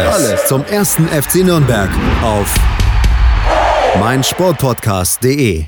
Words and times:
Alles, 0.00 0.46
zum 0.46 0.64
ersten 0.64 1.06
FC 1.06 1.44
Nürnberg 1.44 1.88
auf 2.22 2.52
meinsportpodcast.de. 4.00 5.66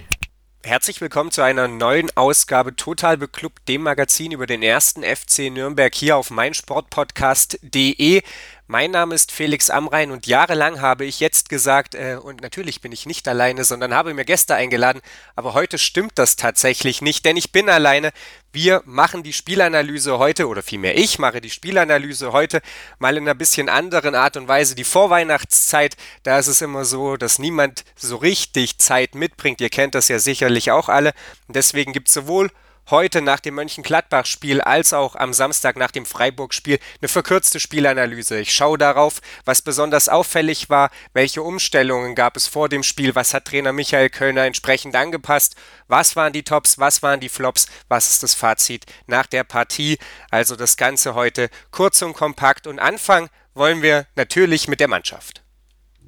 Herzlich 0.64 1.00
willkommen 1.00 1.30
zu 1.30 1.42
einer 1.42 1.68
neuen 1.68 2.10
Ausgabe 2.16 2.74
Total 2.74 3.16
Beklubbt, 3.16 3.68
dem 3.68 3.82
Magazin 3.82 4.32
über 4.32 4.46
den 4.46 4.64
ersten 4.64 5.04
FC 5.04 5.48
Nürnberg 5.52 5.94
hier 5.94 6.16
auf 6.16 6.30
meinsportpodcast.de. 6.30 8.22
Mein 8.68 8.90
Name 8.90 9.14
ist 9.14 9.30
Felix 9.30 9.70
Amrein 9.70 10.10
und 10.10 10.26
jahrelang 10.26 10.80
habe 10.80 11.04
ich 11.04 11.20
jetzt 11.20 11.48
gesagt, 11.48 11.94
äh, 11.94 12.18
und 12.20 12.40
natürlich 12.40 12.80
bin 12.80 12.90
ich 12.90 13.06
nicht 13.06 13.28
alleine, 13.28 13.62
sondern 13.62 13.94
habe 13.94 14.12
mir 14.12 14.24
Gäste 14.24 14.56
eingeladen, 14.56 15.02
aber 15.36 15.54
heute 15.54 15.78
stimmt 15.78 16.14
das 16.16 16.34
tatsächlich 16.34 17.00
nicht, 17.00 17.24
denn 17.24 17.36
ich 17.36 17.52
bin 17.52 17.70
alleine. 17.70 18.10
Wir 18.52 18.82
machen 18.84 19.22
die 19.22 19.32
Spielanalyse 19.32 20.18
heute, 20.18 20.48
oder 20.48 20.64
vielmehr 20.64 20.98
ich 20.98 21.20
mache 21.20 21.40
die 21.40 21.50
Spielanalyse 21.50 22.32
heute 22.32 22.60
mal 22.98 23.16
in 23.16 23.22
einer 23.22 23.36
bisschen 23.36 23.68
anderen 23.68 24.16
Art 24.16 24.36
und 24.36 24.48
Weise. 24.48 24.74
Die 24.74 24.82
Vorweihnachtszeit, 24.82 25.96
da 26.24 26.36
ist 26.36 26.48
es 26.48 26.60
immer 26.60 26.84
so, 26.84 27.16
dass 27.16 27.38
niemand 27.38 27.84
so 27.94 28.16
richtig 28.16 28.78
Zeit 28.78 29.14
mitbringt. 29.14 29.60
Ihr 29.60 29.70
kennt 29.70 29.94
das 29.94 30.08
ja 30.08 30.18
sicherlich 30.18 30.72
auch 30.72 30.88
alle. 30.88 31.12
Deswegen 31.46 31.92
gibt 31.92 32.08
es 32.08 32.14
sowohl 32.14 32.50
heute 32.90 33.22
nach 33.22 33.40
dem 33.40 33.54
Mönchengladbach-Spiel 33.54 34.60
als 34.60 34.92
auch 34.92 35.16
am 35.16 35.32
Samstag 35.32 35.76
nach 35.76 35.90
dem 35.90 36.06
Freiburg-Spiel 36.06 36.78
eine 37.00 37.08
verkürzte 37.08 37.60
Spielanalyse. 37.60 38.38
Ich 38.38 38.52
schaue 38.52 38.78
darauf, 38.78 39.20
was 39.44 39.62
besonders 39.62 40.08
auffällig 40.08 40.70
war, 40.70 40.90
welche 41.12 41.42
Umstellungen 41.42 42.14
gab 42.14 42.36
es 42.36 42.46
vor 42.46 42.68
dem 42.68 42.82
Spiel, 42.82 43.14
was 43.14 43.34
hat 43.34 43.46
Trainer 43.46 43.72
Michael 43.72 44.10
Kölner 44.10 44.44
entsprechend 44.44 44.94
angepasst, 44.94 45.56
was 45.88 46.16
waren 46.16 46.32
die 46.32 46.44
Tops, 46.44 46.78
was 46.78 47.02
waren 47.02 47.20
die 47.20 47.28
Flops, 47.28 47.66
was 47.88 48.08
ist 48.08 48.22
das 48.22 48.34
Fazit 48.34 48.86
nach 49.06 49.26
der 49.26 49.44
Partie. 49.44 49.98
Also 50.30 50.56
das 50.56 50.76
Ganze 50.76 51.14
heute 51.14 51.50
kurz 51.70 52.02
und 52.02 52.14
kompakt 52.14 52.66
und 52.66 52.78
anfangen 52.78 53.28
wollen 53.54 53.82
wir 53.82 54.06
natürlich 54.14 54.68
mit 54.68 54.80
der 54.80 54.88
Mannschaft. 54.88 55.42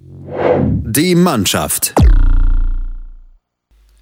Die 0.01 1.15
Mannschaft. 1.15 1.95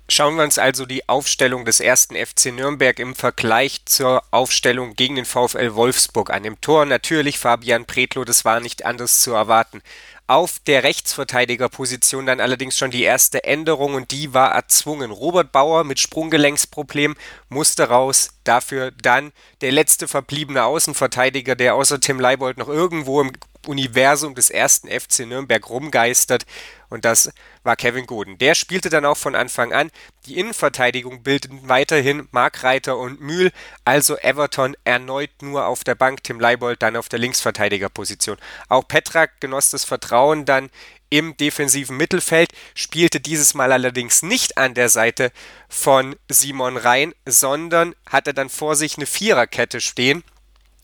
Schauen 0.08 0.36
wir 0.36 0.44
uns 0.44 0.56
also 0.56 0.86
die 0.86 1.08
Aufstellung 1.08 1.64
des 1.64 1.80
ersten 1.80 2.14
FC 2.14 2.52
Nürnberg 2.52 3.00
im 3.00 3.16
Vergleich 3.16 3.84
zur 3.86 4.22
Aufstellung 4.30 4.94
gegen 4.94 5.16
den 5.16 5.24
VfL 5.24 5.74
Wolfsburg 5.74 6.30
an. 6.30 6.44
Im 6.44 6.60
Tor 6.60 6.86
natürlich 6.86 7.40
Fabian 7.40 7.86
Pretlo, 7.86 8.24
das 8.24 8.44
war 8.44 8.60
nicht 8.60 8.86
anders 8.86 9.20
zu 9.20 9.32
erwarten. 9.32 9.82
Auf 10.28 10.58
der 10.58 10.82
Rechtsverteidigerposition 10.82 12.26
dann 12.26 12.40
allerdings 12.40 12.76
schon 12.76 12.90
die 12.90 13.04
erste 13.04 13.44
Änderung 13.44 13.94
und 13.94 14.10
die 14.10 14.34
war 14.34 14.52
erzwungen. 14.52 15.12
Robert 15.12 15.52
Bauer 15.52 15.84
mit 15.84 16.00
Sprunggelenksproblem 16.00 17.14
musste 17.48 17.88
raus. 17.88 18.30
Dafür 18.42 18.90
dann 18.90 19.32
der 19.60 19.70
letzte 19.70 20.08
verbliebene 20.08 20.64
Außenverteidiger, 20.64 21.54
der 21.54 21.76
außer 21.76 22.00
Tim 22.00 22.18
Leibold 22.18 22.58
noch 22.58 22.68
irgendwo 22.68 23.20
im 23.20 23.32
Universum 23.66 24.34
des 24.34 24.50
ersten 24.50 24.88
FC 24.88 25.20
Nürnberg 25.20 25.68
rumgeistert 25.68 26.44
und 26.88 27.04
das 27.04 27.32
war 27.64 27.76
Kevin 27.76 28.06
Goden. 28.06 28.38
Der 28.38 28.54
spielte 28.54 28.90
dann 28.90 29.04
auch 29.04 29.16
von 29.16 29.34
Anfang 29.34 29.72
an. 29.72 29.90
Die 30.26 30.38
Innenverteidigung 30.38 31.22
bildeten 31.22 31.68
weiterhin 31.68 32.28
Mark 32.30 32.62
Reiter 32.62 32.96
und 32.96 33.20
Mühl, 33.20 33.52
also 33.84 34.16
Everton 34.18 34.76
erneut 34.84 35.30
nur 35.40 35.66
auf 35.66 35.84
der 35.84 35.94
Bank, 35.94 36.22
Tim 36.24 36.40
Leibold 36.40 36.82
dann 36.82 36.96
auf 36.96 37.08
der 37.08 37.18
Linksverteidigerposition. 37.18 38.36
Auch 38.68 38.86
Petrak 38.86 39.40
genoss 39.40 39.70
das 39.70 39.84
Vertrauen 39.84 40.15
dann 40.44 40.70
im 41.08 41.36
defensiven 41.36 41.96
Mittelfeld, 41.96 42.50
spielte 42.74 43.20
dieses 43.20 43.54
Mal 43.54 43.72
allerdings 43.72 44.22
nicht 44.22 44.58
an 44.58 44.74
der 44.74 44.88
Seite 44.88 45.30
von 45.68 46.16
Simon 46.28 46.76
Rhein, 46.76 47.14
sondern 47.26 47.94
hatte 48.10 48.34
dann 48.34 48.48
vor 48.48 48.74
sich 48.76 48.96
eine 48.96 49.06
Viererkette 49.06 49.80
stehen. 49.80 50.24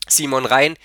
Simon 0.07 0.45
Rhein 0.45 0.75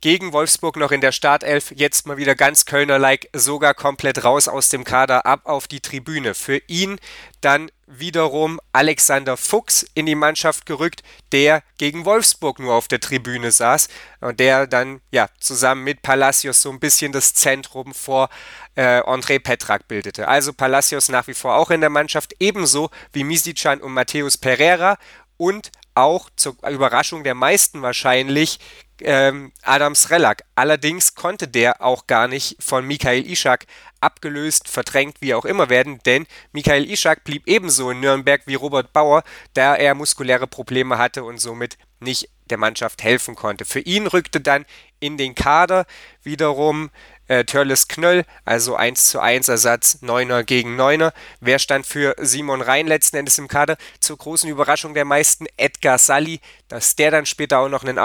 gegen 0.00 0.32
Wolfsburg 0.32 0.76
noch 0.76 0.92
in 0.92 1.00
der 1.00 1.12
Startelf, 1.12 1.72
jetzt 1.74 2.06
mal 2.06 2.18
wieder 2.18 2.34
ganz 2.34 2.66
Kölner-like, 2.66 3.28
sogar 3.32 3.72
komplett 3.72 4.22
raus 4.22 4.48
aus 4.48 4.68
dem 4.68 4.84
Kader, 4.84 5.24
ab 5.24 5.42
auf 5.44 5.66
die 5.66 5.80
Tribüne. 5.80 6.34
Für 6.34 6.60
ihn 6.66 6.98
dann 7.40 7.70
wiederum 7.86 8.60
Alexander 8.72 9.36
Fuchs 9.36 9.84
in 9.94 10.06
die 10.06 10.14
Mannschaft 10.14 10.66
gerückt, 10.66 11.02
der 11.32 11.62
gegen 11.78 12.04
Wolfsburg 12.04 12.58
nur 12.58 12.74
auf 12.74 12.88
der 12.88 13.00
Tribüne 13.00 13.50
saß 13.50 13.88
und 14.20 14.40
der 14.40 14.66
dann 14.66 15.00
ja 15.10 15.28
zusammen 15.40 15.84
mit 15.84 16.02
Palacios 16.02 16.62
so 16.62 16.70
ein 16.70 16.80
bisschen 16.80 17.12
das 17.12 17.34
Zentrum 17.34 17.94
vor 17.94 18.28
äh, 18.74 19.00
André 19.00 19.38
Petrak 19.38 19.88
bildete. 19.88 20.28
Also 20.28 20.52
Palacios 20.52 21.08
nach 21.08 21.26
wie 21.26 21.34
vor 21.34 21.54
auch 21.56 21.70
in 21.70 21.80
der 21.80 21.90
Mannschaft, 21.90 22.34
ebenso 22.40 22.90
wie 23.12 23.24
Misicjan 23.24 23.80
und 23.80 23.92
Matthäus 23.92 24.38
Pereira 24.38 24.98
und 25.36 25.70
auch 25.94 26.30
zur 26.36 26.56
Überraschung 26.68 27.24
der 27.24 27.34
meisten 27.34 27.82
wahrscheinlich 27.82 28.58
ähm, 29.00 29.52
Adam 29.62 29.94
Srelak. 29.94 30.44
Allerdings 30.54 31.14
konnte 31.14 31.48
der 31.48 31.82
auch 31.82 32.06
gar 32.06 32.28
nicht 32.28 32.56
von 32.60 32.86
Michael 32.86 33.28
Ishak 33.30 33.66
abgelöst, 34.00 34.68
verdrängt, 34.68 35.16
wie 35.20 35.34
auch 35.34 35.44
immer 35.44 35.68
werden, 35.68 35.98
denn 36.04 36.26
Michael 36.52 36.90
Ishak 36.90 37.24
blieb 37.24 37.46
ebenso 37.46 37.90
in 37.90 38.00
Nürnberg 38.00 38.42
wie 38.46 38.54
Robert 38.54 38.92
Bauer, 38.92 39.22
da 39.54 39.74
er 39.74 39.94
muskuläre 39.94 40.46
Probleme 40.46 40.98
hatte 40.98 41.24
und 41.24 41.38
somit 41.38 41.78
nicht 42.00 42.28
der 42.50 42.58
Mannschaft 42.58 43.02
helfen 43.02 43.34
konnte. 43.34 43.64
Für 43.64 43.80
ihn 43.80 44.06
rückte 44.06 44.40
dann 44.40 44.66
in 45.00 45.16
den 45.16 45.34
Kader 45.34 45.86
wiederum 46.22 46.90
äh, 47.28 47.44
Törles 47.44 47.88
Knöll, 47.88 48.24
also 48.44 48.76
1 48.76 49.08
zu 49.08 49.20
1 49.20 49.48
Ersatz 49.48 49.98
9er 50.02 50.42
gegen 50.42 50.78
9er. 50.78 51.12
Wer 51.40 51.58
stand 51.58 51.86
für 51.86 52.14
Simon 52.18 52.60
Rhein 52.60 52.86
letzten 52.86 53.16
Endes 53.16 53.38
im 53.38 53.48
Kader? 53.48 53.76
Zur 54.00 54.18
großen 54.18 54.48
Überraschung 54.48 54.94
der 54.94 55.04
meisten 55.04 55.46
Edgar 55.56 55.98
Sally, 55.98 56.40
dass 56.68 56.96
der 56.96 57.10
dann 57.10 57.26
später 57.26 57.58
auch 57.60 57.68
noch 57.68 57.84
einen, 57.84 57.96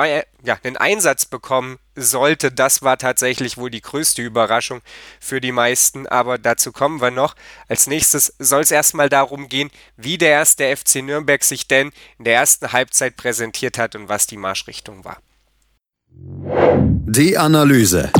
ja, 0.44 0.58
einen 0.64 0.78
Einsatz 0.78 1.26
bekommen 1.26 1.80
sollte, 1.96 2.52
das 2.52 2.82
war 2.82 2.98
tatsächlich 2.98 3.58
wohl 3.58 3.70
die 3.70 3.82
größte 3.82 4.22
Überraschung 4.22 4.82
für 5.20 5.42
die 5.42 5.52
meisten, 5.52 6.08
aber 6.08 6.38
dazu 6.38 6.72
kommen 6.72 7.02
wir 7.02 7.12
noch. 7.12 7.36
Als 7.68 7.88
nächstes 7.88 8.34
soll 8.40 8.62
es 8.62 8.72
erstmal 8.72 9.10
darum 9.10 9.50
gehen, 9.50 9.70
wie 9.98 10.18
der 10.18 10.32
erste 10.32 10.76
FC 10.76 11.04
Nürnberg 11.04 11.44
sich 11.44 11.68
denn 11.68 11.92
in 12.18 12.26
der 12.26 12.36
ersten 12.36 12.72
Halbzeit 12.72 13.18
präsentiert 13.18 13.78
hat 13.78 13.96
und 13.96 14.08
was 14.08 14.28
die 14.28 14.38
Marschrichtung 14.38 15.04
war. 15.04 15.18
Die 16.12 17.38
Analyse. 17.38 18.12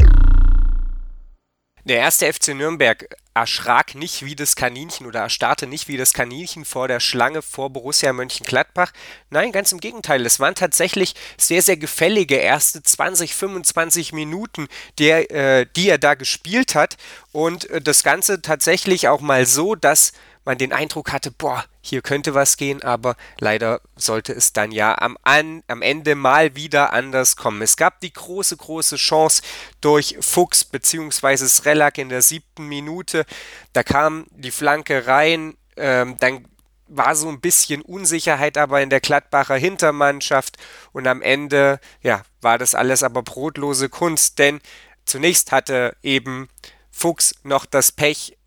Der 1.86 1.98
erste 1.98 2.32
FC 2.32 2.50
Nürnberg 2.50 3.08
erschrak 3.34 3.96
nicht 3.96 4.26
wie 4.26 4.36
das 4.36 4.56
Kaninchen 4.56 5.08
oder 5.08 5.22
erstarrte 5.22 5.66
nicht 5.66 5.88
wie 5.88 5.96
das 5.96 6.12
Kaninchen 6.12 6.66
vor 6.66 6.90
der 6.90 7.00
Schlange 7.00 7.42
vor 7.42 7.70
Borussia 7.70 8.12
Mönchengladbach. 8.12 8.92
Nein, 9.30 9.54
ganz 9.54 9.72
im 9.72 9.80
Gegenteil. 9.80 10.26
Es 10.26 10.42
waren 10.42 10.56
tatsächlich 10.56 11.16
sehr, 11.38 11.62
sehr 11.62 11.78
gefällige 11.78 12.36
erste 12.36 12.84
20, 12.84 13.34
25 13.34 14.12
Minuten, 14.12 14.68
der, 14.98 15.32
äh, 15.32 15.66
die 15.76 15.90
er 15.90 15.98
da 15.98 16.16
gespielt 16.16 16.76
hat. 16.76 16.98
Und 17.32 17.70
äh, 17.70 17.82
das 17.82 18.04
Ganze 18.04 18.42
tatsächlich 18.42 19.08
auch 19.08 19.22
mal 19.22 19.46
so, 19.46 19.76
dass 19.76 20.12
man 20.44 20.58
den 20.58 20.74
Eindruck 20.74 21.14
hatte, 21.14 21.32
boah, 21.32 21.64
hier 21.82 22.02
könnte 22.02 22.34
was 22.34 22.58
gehen, 22.58 22.84
aber 22.84 23.16
leider 23.40 23.82
sollte 23.96 24.34
es 24.34 24.54
dann 24.54 24.72
ja 24.72 24.98
am, 25.00 25.18
an, 25.24 25.64
am 25.68 25.82
Ende 25.82 26.16
mal 26.16 26.56
wieder 26.56 26.94
anders 26.94 27.36
kommen. 27.36 27.62
Es 27.62 27.78
gab 27.78 28.00
die 28.02 28.12
große, 28.12 28.58
große 28.58 28.98
Chance 28.98 29.42
durch 29.82 30.18
Fuchs 30.20 30.66
bzw. 30.66 31.38
Srelak 31.48 31.98
in 31.98 32.10
der 32.10 32.22
siebten 32.22 32.68
Minute. 32.68 33.26
Da 33.74 33.84
kam 33.84 34.28
die 34.32 34.52
Flanke 34.52 35.08
rein, 35.08 35.56
ähm, 35.78 36.18
dann 36.20 36.46
war 36.90 37.16
so 37.16 37.30
ein 37.30 37.40
bisschen 37.40 37.82
Unsicherheit 37.82 38.58
aber 38.58 38.82
in 38.82 38.90
der 38.90 39.00
Gladbacher 39.00 39.56
Hintermannschaft 39.56 40.58
und 40.92 41.08
am 41.08 41.22
Ende, 41.22 41.80
ja, 42.02 42.24
war 42.42 42.58
das 42.58 42.76
alles 42.76 43.04
aber 43.04 43.22
brotlose 43.22 43.90
Kunst, 43.90 44.40
denn 44.40 44.60
zunächst 45.06 45.52
hatte 45.52 45.96
eben 46.02 46.50
Fuchs 46.92 47.36
noch 47.44 47.66
das 47.66 47.92
Pech, 47.92 48.38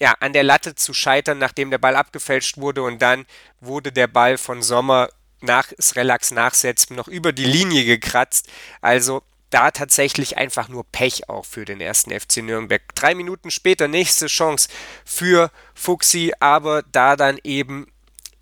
ja, 0.00 0.14
an 0.20 0.32
der 0.32 0.42
Latte 0.42 0.74
zu 0.74 0.94
scheitern, 0.94 1.38
nachdem 1.38 1.70
der 1.70 1.78
Ball 1.78 1.94
abgefälscht 1.94 2.56
wurde 2.56 2.82
und 2.82 3.00
dann 3.02 3.26
wurde 3.60 3.92
der 3.92 4.06
Ball 4.06 4.38
von 4.38 4.62
Sommer 4.62 5.10
nach 5.42 5.72
Srelax 5.80 6.32
Nachsetzen 6.32 6.96
noch 6.96 7.08
über 7.08 7.32
die 7.32 7.44
Linie 7.44 7.84
gekratzt. 7.84 8.48
Also 8.80 9.22
da 9.50 9.70
tatsächlich 9.70 10.38
einfach 10.38 10.68
nur 10.68 10.84
Pech 10.84 11.28
auch 11.28 11.44
für 11.44 11.64
den 11.64 11.80
ersten 11.80 12.18
FC 12.18 12.38
Nürnberg. 12.38 12.82
Drei 12.94 13.14
Minuten 13.14 13.50
später 13.50 13.88
nächste 13.88 14.26
Chance 14.26 14.68
für 15.04 15.50
Fuxi, 15.74 16.32
aber 16.40 16.82
da 16.82 17.16
dann 17.16 17.38
eben 17.42 17.86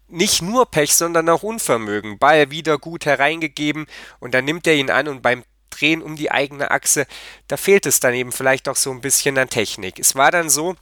nicht 0.06 0.42
nur 0.42 0.70
Pech, 0.70 0.94
sondern 0.94 1.28
auch 1.28 1.42
Unvermögen. 1.42 2.18
Ball 2.18 2.50
wieder 2.50 2.78
gut 2.78 3.06
hereingegeben 3.06 3.86
und 4.20 4.32
dann 4.34 4.44
nimmt 4.44 4.66
er 4.66 4.74
ihn 4.74 4.90
an 4.90 5.08
und 5.08 5.22
beim 5.22 5.44
drehen 5.70 6.02
um 6.02 6.16
die 6.16 6.30
eigene 6.30 6.70
Achse, 6.70 7.06
da 7.46 7.56
fehlt 7.56 7.86
es 7.86 8.00
dann 8.00 8.14
eben 8.14 8.32
vielleicht 8.32 8.68
auch 8.68 8.76
so 8.76 8.90
ein 8.90 9.00
bisschen 9.00 9.36
an 9.38 9.48
Technik. 9.48 9.98
Es 9.98 10.14
war 10.14 10.30
dann 10.30 10.50
so, 10.50 10.76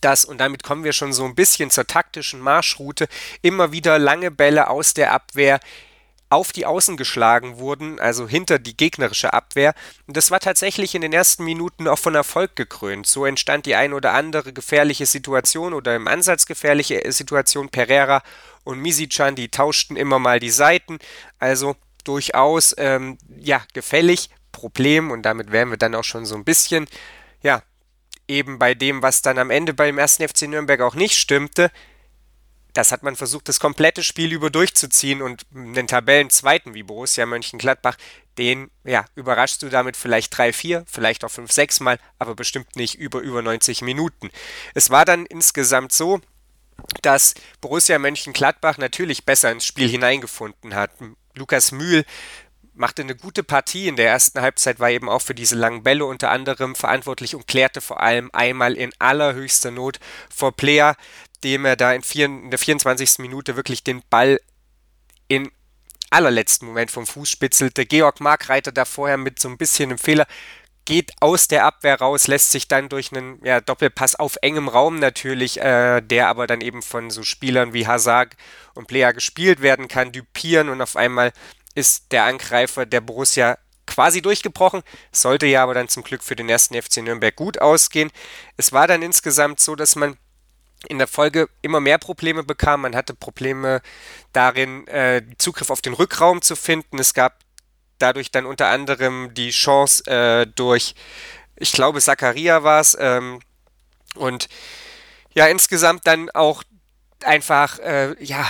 dass, 0.00 0.24
und 0.24 0.38
damit 0.38 0.62
kommen 0.62 0.84
wir 0.84 0.92
schon 0.92 1.12
so 1.12 1.24
ein 1.24 1.34
bisschen 1.34 1.70
zur 1.70 1.86
taktischen 1.86 2.40
Marschroute, 2.40 3.08
immer 3.42 3.72
wieder 3.72 3.98
lange 3.98 4.30
Bälle 4.30 4.68
aus 4.68 4.94
der 4.94 5.12
Abwehr 5.12 5.60
auf 6.30 6.52
die 6.52 6.64
Außen 6.64 6.96
geschlagen 6.96 7.58
wurden, 7.58 7.98
also 7.98 8.28
hinter 8.28 8.60
die 8.60 8.76
gegnerische 8.76 9.32
Abwehr. 9.32 9.74
Und 10.06 10.16
das 10.16 10.30
war 10.30 10.38
tatsächlich 10.38 10.94
in 10.94 11.02
den 11.02 11.12
ersten 11.12 11.44
Minuten 11.44 11.88
auch 11.88 11.98
von 11.98 12.14
Erfolg 12.14 12.54
gekrönt. 12.54 13.06
So 13.06 13.26
entstand 13.26 13.66
die 13.66 13.74
ein 13.74 13.92
oder 13.92 14.12
andere 14.12 14.52
gefährliche 14.52 15.06
Situation 15.06 15.74
oder 15.74 15.96
im 15.96 16.06
Ansatz 16.06 16.46
gefährliche 16.46 17.02
Situation. 17.10 17.68
Pereira 17.68 18.22
und 18.62 18.78
Misichan, 18.78 19.34
die 19.34 19.48
tauschten 19.48 19.96
immer 19.96 20.20
mal 20.20 20.38
die 20.38 20.50
Seiten. 20.50 21.00
Also 21.40 21.74
durchaus 22.04 22.74
ähm, 22.78 23.18
ja 23.36 23.62
gefällig. 23.74 24.30
Problem 24.52 25.10
und 25.12 25.22
damit 25.22 25.52
wären 25.52 25.70
wir 25.70 25.76
dann 25.76 25.94
auch 25.94 26.04
schon 26.04 26.26
so 26.26 26.34
ein 26.34 26.44
bisschen 26.44 26.86
ja 27.40 27.62
eben 28.30 28.58
bei 28.58 28.74
dem, 28.74 29.02
was 29.02 29.22
dann 29.22 29.38
am 29.38 29.50
Ende 29.50 29.74
beim 29.74 29.98
ersten 29.98 30.26
FC 30.26 30.42
Nürnberg 30.42 30.80
auch 30.80 30.94
nicht 30.94 31.18
stimmte 31.18 31.70
das 32.72 32.92
hat 32.92 33.02
man 33.02 33.16
versucht, 33.16 33.48
das 33.48 33.60
komplette 33.60 34.02
Spiel 34.02 34.32
über 34.32 34.50
durchzuziehen 34.50 35.22
und 35.22 35.46
einen 35.54 35.86
Tabellenzweiten 35.86 36.74
wie 36.74 36.82
Borussia 36.82 37.26
Mönchengladbach, 37.26 37.96
den, 38.38 38.70
ja, 38.84 39.04
überraschst 39.14 39.62
du 39.62 39.68
damit 39.68 39.96
vielleicht 39.96 40.36
drei, 40.36 40.52
vier, 40.52 40.84
vielleicht 40.86 41.24
auch 41.24 41.30
fünf, 41.30 41.52
sechs 41.52 41.80
Mal, 41.80 41.98
aber 42.18 42.34
bestimmt 42.34 42.76
nicht 42.76 42.94
über 42.94 43.20
über 43.20 43.42
90 43.42 43.82
Minuten. 43.82 44.30
Es 44.74 44.90
war 44.90 45.04
dann 45.04 45.26
insgesamt 45.26 45.92
so, 45.92 46.20
dass 47.02 47.34
Borussia 47.60 47.98
Mönchengladbach 47.98 48.78
natürlich 48.78 49.24
besser 49.24 49.50
ins 49.50 49.66
Spiel 49.66 49.88
hineingefunden 49.88 50.74
hat. 50.74 50.90
Lukas 51.34 51.72
Mühl 51.72 52.04
machte 52.74 53.02
eine 53.02 53.14
gute 53.14 53.42
Partie 53.42 53.88
in 53.88 53.96
der 53.96 54.08
ersten 54.08 54.40
Halbzeit, 54.40 54.80
war 54.80 54.90
eben 54.90 55.08
auch 55.08 55.22
für 55.22 55.34
diese 55.34 55.56
langen 55.56 55.82
Bälle 55.82 56.04
unter 56.04 56.30
anderem 56.30 56.74
verantwortlich 56.74 57.34
und 57.34 57.46
klärte 57.46 57.80
vor 57.80 58.00
allem 58.00 58.30
einmal 58.32 58.74
in 58.74 58.92
allerhöchster 58.98 59.70
Not 59.70 59.98
vor 60.34 60.56
Player, 60.56 60.96
dem 61.44 61.64
er 61.64 61.76
da 61.76 61.92
in, 61.92 62.02
vier, 62.02 62.26
in 62.26 62.50
der 62.50 62.58
24. 62.58 63.18
Minute 63.18 63.56
wirklich 63.56 63.84
den 63.84 64.02
Ball 64.08 64.40
in 65.28 65.50
allerletzten 66.10 66.66
Moment 66.66 66.90
vom 66.90 67.06
Fuß 67.06 67.28
spitzelte. 67.28 67.86
Georg 67.86 68.20
Markreiter 68.20 68.72
da 68.72 68.84
vorher 68.84 69.16
mit 69.16 69.38
so 69.38 69.48
ein 69.48 69.58
bisschen 69.58 69.90
einem 69.90 69.98
Fehler 69.98 70.26
geht 70.84 71.12
aus 71.20 71.46
der 71.46 71.66
Abwehr 71.66 72.00
raus, 72.00 72.26
lässt 72.26 72.50
sich 72.50 72.66
dann 72.66 72.88
durch 72.88 73.12
einen 73.12 73.38
ja, 73.44 73.60
Doppelpass 73.60 74.16
auf 74.16 74.36
engem 74.42 74.66
Raum 74.66 74.98
natürlich, 74.98 75.60
äh, 75.60 76.00
der 76.00 76.26
aber 76.26 76.48
dann 76.48 76.60
eben 76.60 76.82
von 76.82 77.10
so 77.10 77.22
Spielern 77.22 77.72
wie 77.72 77.86
Hazard 77.86 78.34
und 78.74 78.88
Player 78.88 79.12
gespielt 79.12 79.62
werden 79.62 79.86
kann, 79.86 80.10
düpieren 80.10 80.68
und 80.68 80.82
auf 80.82 80.96
einmal 80.96 81.32
ist 81.74 82.12
der 82.12 82.24
Angreifer 82.24 82.86
der 82.86 83.00
Borussia 83.00 83.58
quasi 83.86 84.22
durchgebrochen, 84.22 84.82
sollte 85.12 85.46
ja 85.46 85.62
aber 85.62 85.74
dann 85.74 85.88
zum 85.88 86.02
Glück 86.02 86.22
für 86.22 86.36
den 86.36 86.48
ersten 86.48 86.80
FC 86.80 86.98
Nürnberg 86.98 87.34
gut 87.34 87.60
ausgehen. 87.60 88.10
Es 88.56 88.72
war 88.72 88.86
dann 88.86 89.02
insgesamt 89.02 89.60
so, 89.60 89.74
dass 89.74 89.96
man 89.96 90.16
in 90.88 90.98
der 90.98 91.08
Folge 91.08 91.48
immer 91.60 91.80
mehr 91.80 91.98
Probleme 91.98 92.42
bekam. 92.42 92.82
Man 92.82 92.96
hatte 92.96 93.14
Probleme 93.14 93.82
darin, 94.32 94.86
äh, 94.86 95.22
Zugriff 95.38 95.70
auf 95.70 95.82
den 95.82 95.92
Rückraum 95.92 96.40
zu 96.40 96.56
finden. 96.56 96.98
Es 96.98 97.12
gab 97.12 97.40
dadurch 97.98 98.30
dann 98.30 98.46
unter 98.46 98.68
anderem 98.68 99.34
die 99.34 99.50
Chance 99.50 100.06
äh, 100.06 100.46
durch, 100.46 100.94
ich 101.56 101.72
glaube, 101.72 102.00
Zakaria 102.00 102.62
war 102.62 102.80
es. 102.80 102.96
Ähm, 102.98 103.40
und 104.14 104.48
ja, 105.34 105.46
insgesamt 105.46 106.06
dann 106.06 106.30
auch 106.30 106.62
einfach, 107.24 107.78
äh, 107.80 108.16
ja, 108.22 108.48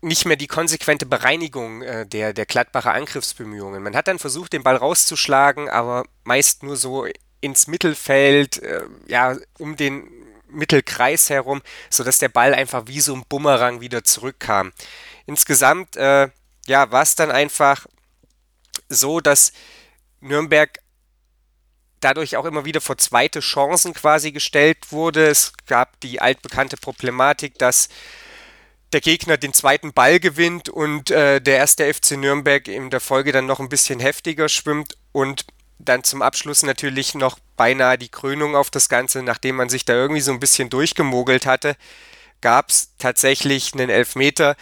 nicht 0.00 0.26
mehr 0.26 0.36
die 0.36 0.46
konsequente 0.46 1.06
Bereinigung 1.06 1.82
äh, 1.82 2.06
der, 2.06 2.32
der 2.32 2.46
Gladbacher 2.46 2.94
Angriffsbemühungen. 2.94 3.82
Man 3.82 3.96
hat 3.96 4.08
dann 4.08 4.18
versucht, 4.18 4.52
den 4.52 4.62
Ball 4.62 4.76
rauszuschlagen, 4.76 5.68
aber 5.68 6.04
meist 6.24 6.62
nur 6.62 6.76
so 6.76 7.06
ins 7.40 7.66
Mittelfeld, 7.66 8.62
äh, 8.62 8.82
ja, 9.06 9.36
um 9.58 9.76
den 9.76 10.08
Mittelkreis 10.48 11.30
herum, 11.30 11.62
sodass 11.90 12.18
der 12.18 12.28
Ball 12.28 12.54
einfach 12.54 12.84
wie 12.86 13.00
so 13.00 13.14
ein 13.14 13.24
Bumerang 13.28 13.80
wieder 13.80 14.04
zurückkam. 14.04 14.72
Insgesamt 15.26 15.96
äh, 15.96 16.28
ja, 16.66 16.90
war 16.90 17.02
es 17.02 17.14
dann 17.14 17.30
einfach 17.30 17.86
so, 18.88 19.20
dass 19.20 19.52
Nürnberg 20.20 20.78
dadurch 22.00 22.36
auch 22.36 22.44
immer 22.44 22.64
wieder 22.64 22.80
vor 22.80 22.96
zweite 22.96 23.40
Chancen 23.40 23.92
quasi 23.92 24.32
gestellt 24.32 24.90
wurde. 24.90 25.26
Es 25.26 25.52
gab 25.66 26.00
die 26.00 26.20
altbekannte 26.20 26.76
Problematik, 26.76 27.58
dass 27.58 27.88
der 28.92 29.00
Gegner 29.00 29.36
den 29.36 29.52
zweiten 29.52 29.92
Ball 29.92 30.18
gewinnt 30.20 30.68
und 30.68 31.10
äh, 31.10 31.40
der 31.40 31.58
erste 31.58 31.92
FC 31.92 32.12
Nürnberg 32.12 32.68
in 32.68 32.90
der 32.90 33.00
Folge 33.00 33.32
dann 33.32 33.46
noch 33.46 33.60
ein 33.60 33.68
bisschen 33.68 34.00
heftiger 34.00 34.48
schwimmt 34.48 34.96
und 35.12 35.44
dann 35.78 36.04
zum 36.04 36.22
Abschluss 36.22 36.62
natürlich 36.62 37.14
noch 37.14 37.38
beinahe 37.56 37.98
die 37.98 38.08
Krönung 38.08 38.56
auf 38.56 38.70
das 38.70 38.88
Ganze, 38.88 39.22
nachdem 39.22 39.56
man 39.56 39.68
sich 39.68 39.84
da 39.84 39.94
irgendwie 39.94 40.20
so 40.20 40.32
ein 40.32 40.40
bisschen 40.40 40.70
durchgemogelt 40.70 41.46
hatte, 41.46 41.76
gab 42.40 42.70
es 42.70 42.94
tatsächlich 42.98 43.74
einen 43.74 43.90
Elfmeter. 43.90 44.56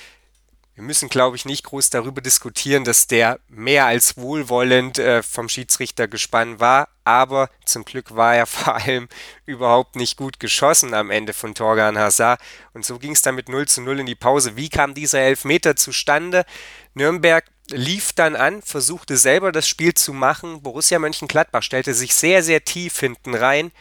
Wir 0.77 0.85
müssen, 0.85 1.09
glaube 1.09 1.37
ich, 1.37 1.47
nicht 1.47 1.65
groß 1.65 1.89
darüber 1.89 2.21
diskutieren, 2.21 2.85
dass 2.85 3.07
der 3.07 3.41
mehr 3.49 3.87
als 3.87 4.19
wohlwollend 4.19 4.99
äh, 4.99 5.23
vom 5.23 5.49
Schiedsrichter 5.49 6.07
gespannt 6.07 6.61
war, 6.61 6.91
aber 7.03 7.49
zum 7.65 7.87
Glück 7.87 8.15
war 8.15 8.37
er 8.37 8.45
vor 8.47 8.75
allem 8.75 9.09
überhaupt 9.47 9.97
nicht 9.97 10.19
gut 10.19 10.39
geschossen 10.39 10.93
am 10.93 11.11
Ende 11.11 11.33
von 11.33 11.55
Torgan 11.55 11.97
Hazard. 11.97 12.43
Und 12.75 12.85
so 12.85 12.99
ging 12.99 13.13
es 13.13 13.23
dann 13.23 13.37
mit 13.37 13.49
0 13.49 13.67
zu 13.67 13.81
0 13.81 14.01
in 14.01 14.07
die 14.07 14.15
Pause. 14.15 14.57
Wie 14.57 14.69
kam 14.69 14.93
dieser 14.93 15.21
Elfmeter 15.21 15.77
zustande? 15.77 16.45
Nürnberg 16.93 17.47
lief 17.71 18.13
dann 18.13 18.37
an, 18.37 18.61
versuchte 18.61 19.17
selber 19.17 19.53
das 19.53 19.67
Spiel 19.67 19.95
zu 19.95 20.13
machen. 20.13 20.61
Borussia 20.61 20.99
Mönchengladbach 20.99 21.63
stellte 21.63 21.95
sich 21.95 22.15
sehr, 22.15 22.43
sehr 22.43 22.65
tief 22.65 23.01
hinten 23.01 23.35
rein. 23.35 23.73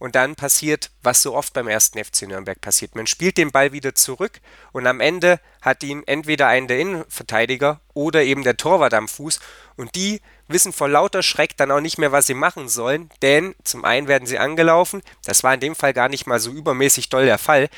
Und 0.00 0.16
dann 0.16 0.34
passiert, 0.34 0.90
was 1.02 1.22
so 1.22 1.36
oft 1.36 1.52
beim 1.52 1.68
ersten 1.68 2.02
FC 2.02 2.22
Nürnberg 2.22 2.60
passiert. 2.60 2.96
Man 2.96 3.06
spielt 3.06 3.36
den 3.36 3.52
Ball 3.52 3.72
wieder 3.72 3.94
zurück 3.94 4.40
und 4.72 4.86
am 4.86 4.98
Ende 4.98 5.38
hat 5.62 5.84
ihn 5.84 6.02
entweder 6.06 6.48
einen 6.48 6.66
der 6.66 6.80
Innenverteidiger 6.80 7.80
oder 7.94 8.22
eben 8.22 8.42
der 8.42 8.56
Torwart 8.56 8.94
am 8.94 9.08
Fuß. 9.08 9.40
Und 9.76 9.94
die 9.94 10.22
wissen 10.48 10.72
vor 10.72 10.88
lauter 10.88 11.22
Schreck 11.22 11.56
dann 11.56 11.70
auch 11.70 11.80
nicht 11.80 11.98
mehr, 11.98 12.12
was 12.12 12.26
sie 12.26 12.34
machen 12.34 12.68
sollen, 12.68 13.10
denn 13.22 13.54
zum 13.62 13.84
einen 13.84 14.08
werden 14.08 14.26
sie 14.26 14.38
angelaufen, 14.38 15.02
das 15.24 15.44
war 15.44 15.54
in 15.54 15.60
dem 15.60 15.74
Fall 15.74 15.92
gar 15.92 16.08
nicht 16.08 16.26
mal 16.26 16.40
so 16.40 16.50
übermäßig 16.50 17.08
doll 17.08 17.24
der 17.24 17.38
Fall, 17.38 17.68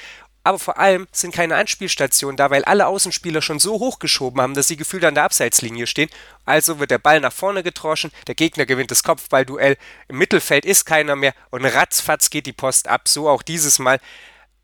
aber 0.45 0.59
vor 0.59 0.79
allem 0.79 1.07
sind 1.13 1.35
keine 1.35 1.57
Anspielstationen 1.57 2.37
da, 2.37 2.51
weil 2.51 2.65
alle 2.65 2.87
Außenspieler 2.87 3.43
schon 3.43 3.59
so 3.59 3.75
hochgeschoben 3.79 4.41
haben, 4.41 4.55
dass 4.55 4.69
sie 4.69 4.77
gefühlt 4.77 5.05
an 5.05 5.15
der 5.15 5.25
Abseitslinie 5.25 5.87
stehen. 5.87 6.11
Also 6.45 6.79
wird 6.79 6.91
der 6.91 6.99
Ball 6.99 7.21
nach 7.21 7.33
vorne 7.33 7.63
getroschen, 7.63 8.11
der 8.27 8.35
Gegner 8.35 8.67
gewinnt 8.67 8.91
das 8.91 9.03
Kopfballduell, 9.03 9.77
im 10.09 10.19
Mittelfeld 10.19 10.65
ist 10.65 10.85
keiner 10.85 11.17
mehr 11.17 11.35
und 11.51 11.65
ratzfatz 11.65 12.31
geht 12.31 12.47
die 12.47 12.53
Post 12.53 12.89
ab. 12.89 13.09
So 13.09 13.29
auch 13.29 13.43
dieses 13.43 13.79
Mal. 13.79 14.01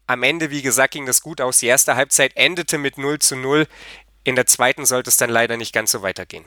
Am 0.07 0.23
Ende, 0.23 0.51
wie 0.51 0.63
gesagt, 0.63 0.95
ging 0.95 1.05
das 1.05 1.21
gut 1.21 1.41
aus. 1.41 1.59
Die 1.59 1.67
erste 1.67 1.95
Halbzeit 1.95 2.33
endete 2.35 2.79
mit 2.79 2.97
0 2.97 3.19
zu 3.19 3.37
0. 3.37 3.67
In 4.25 4.37
der 4.37 4.47
zweiten 4.47 4.87
sollte 4.87 5.11
es 5.11 5.19
dann 5.19 5.29
leider 5.29 5.59
nicht 5.59 5.75
ganz 5.75 5.91
so 5.91 6.01
weitergehen. 6.01 6.47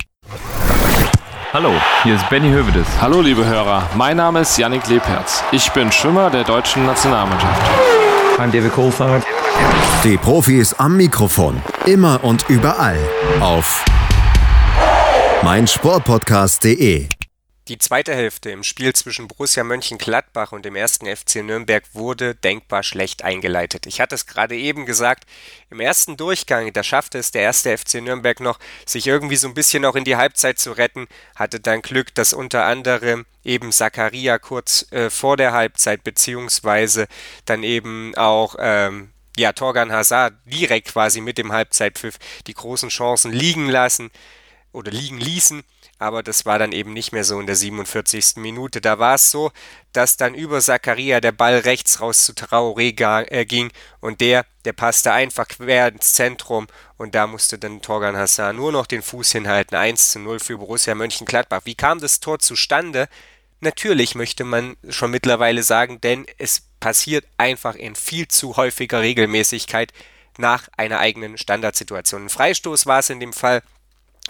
Hallo, 1.53 1.73
hier 2.03 2.15
ist 2.15 2.29
Benny 2.29 2.49
Hövedes. 2.49 2.87
Hallo 3.01 3.19
liebe 3.19 3.45
Hörer, 3.45 3.89
mein 3.95 4.15
Name 4.15 4.39
ist 4.39 4.57
Yannick 4.57 4.87
Lebherz. 4.87 5.43
Ich 5.51 5.69
bin 5.71 5.91
Schwimmer 5.91 6.29
der 6.29 6.45
deutschen 6.45 6.85
Nationalmannschaft. 6.85 7.61
I'm 8.37 8.51
David 8.51 8.71
Coulthard. 8.71 9.21
Die 10.01 10.15
Profis 10.15 10.73
am 10.73 10.95
Mikrofon. 10.95 11.61
Immer 11.85 12.23
und 12.23 12.45
überall. 12.47 12.97
Auf 13.41 13.83
meinsportpodcast.de 15.43 17.09
Die 17.67 17.77
zweite 17.77 18.15
Hälfte 18.15 18.49
im 18.49 18.63
Spiel 18.63 18.91
zwischen 18.93 19.27
Borussia 19.27 19.63
Mönchengladbach 19.63 20.51
und 20.51 20.65
dem 20.65 20.75
ersten 20.75 21.05
FC 21.05 21.43
Nürnberg 21.43 21.83
wurde 21.93 22.33
denkbar 22.33 22.81
schlecht 22.81 23.23
eingeleitet. 23.23 23.85
Ich 23.85 24.01
hatte 24.01 24.15
es 24.15 24.25
gerade 24.25 24.57
eben 24.57 24.87
gesagt, 24.87 25.25
im 25.69 25.79
ersten 25.79 26.17
Durchgang, 26.17 26.73
da 26.73 26.81
schaffte 26.81 27.19
es 27.19 27.29
der 27.29 27.43
erste 27.43 27.77
FC 27.77 28.01
Nürnberg 28.01 28.39
noch, 28.39 28.57
sich 28.87 29.05
irgendwie 29.05 29.35
so 29.35 29.47
ein 29.47 29.53
bisschen 29.53 29.83
noch 29.83 29.95
in 29.95 30.05
die 30.05 30.15
Halbzeit 30.15 30.57
zu 30.57 30.71
retten, 30.71 31.07
hatte 31.35 31.59
dann 31.59 31.83
Glück, 31.83 32.15
dass 32.15 32.33
unter 32.33 32.65
anderem 32.65 33.27
eben 33.43 33.71
Zakaria 33.71 34.39
kurz 34.39 34.91
äh, 34.91 35.11
vor 35.11 35.37
der 35.37 35.53
Halbzeit 35.53 36.03
beziehungsweise 36.03 37.07
dann 37.45 37.61
eben 37.61 38.15
auch 38.17 38.55
ähm, 38.57 39.11
ja, 39.37 39.53
Torgan 39.53 39.91
Hazard 39.91 40.33
direkt 40.45 40.87
quasi 40.87 41.21
mit 41.21 41.37
dem 41.37 41.51
Halbzeitpfiff 41.51 42.17
die 42.47 42.55
großen 42.55 42.89
Chancen 42.89 43.31
liegen 43.31 43.69
lassen 43.69 44.09
oder 44.73 44.91
liegen 44.91 45.19
ließen 45.19 45.63
aber 46.01 46.23
das 46.23 46.47
war 46.47 46.57
dann 46.57 46.71
eben 46.71 46.93
nicht 46.93 47.11
mehr 47.11 47.23
so 47.23 47.39
in 47.39 47.45
der 47.45 47.55
47. 47.55 48.37
Minute. 48.37 48.81
Da 48.81 48.97
war 48.97 49.15
es 49.15 49.29
so, 49.29 49.51
dass 49.93 50.17
dann 50.17 50.33
über 50.33 50.59
Zakaria 50.59 51.21
der 51.21 51.31
Ball 51.31 51.59
rechts 51.59 52.01
raus 52.01 52.25
zu 52.25 52.31
Traoré 52.33 52.91
äh, 53.29 53.45
ging 53.45 53.71
und 53.99 54.19
der, 54.19 54.43
der 54.65 54.73
passte 54.73 55.13
einfach 55.13 55.47
quer 55.47 55.89
ins 55.89 56.13
Zentrum 56.13 56.65
und 56.97 57.13
da 57.13 57.27
musste 57.27 57.59
dann 57.59 57.83
Torgan 57.83 58.17
Hassan 58.17 58.55
nur 58.55 58.71
noch 58.71 58.87
den 58.87 59.03
Fuß 59.03 59.31
hinhalten. 59.31 59.75
1 59.75 60.13
zu 60.13 60.19
0 60.19 60.39
für 60.39 60.57
Borussia 60.57 60.95
Mönchengladbach. 60.95 61.61
Wie 61.65 61.75
kam 61.75 61.99
das 61.99 62.19
Tor 62.19 62.39
zustande? 62.39 63.07
Natürlich 63.59 64.15
möchte 64.15 64.43
man 64.43 64.77
schon 64.89 65.11
mittlerweile 65.11 65.61
sagen, 65.61 66.01
denn 66.01 66.25
es 66.39 66.63
passiert 66.79 67.25
einfach 67.37 67.75
in 67.75 67.93
viel 67.93 68.27
zu 68.27 68.57
häufiger 68.57 69.01
Regelmäßigkeit 69.01 69.93
nach 70.39 70.67
einer 70.77 70.97
eigenen 70.97 71.37
Standardsituation. 71.37 72.25
Ein 72.25 72.29
Freistoß 72.29 72.87
war 72.87 72.99
es 72.99 73.11
in 73.11 73.19
dem 73.19 73.33
Fall 73.33 73.61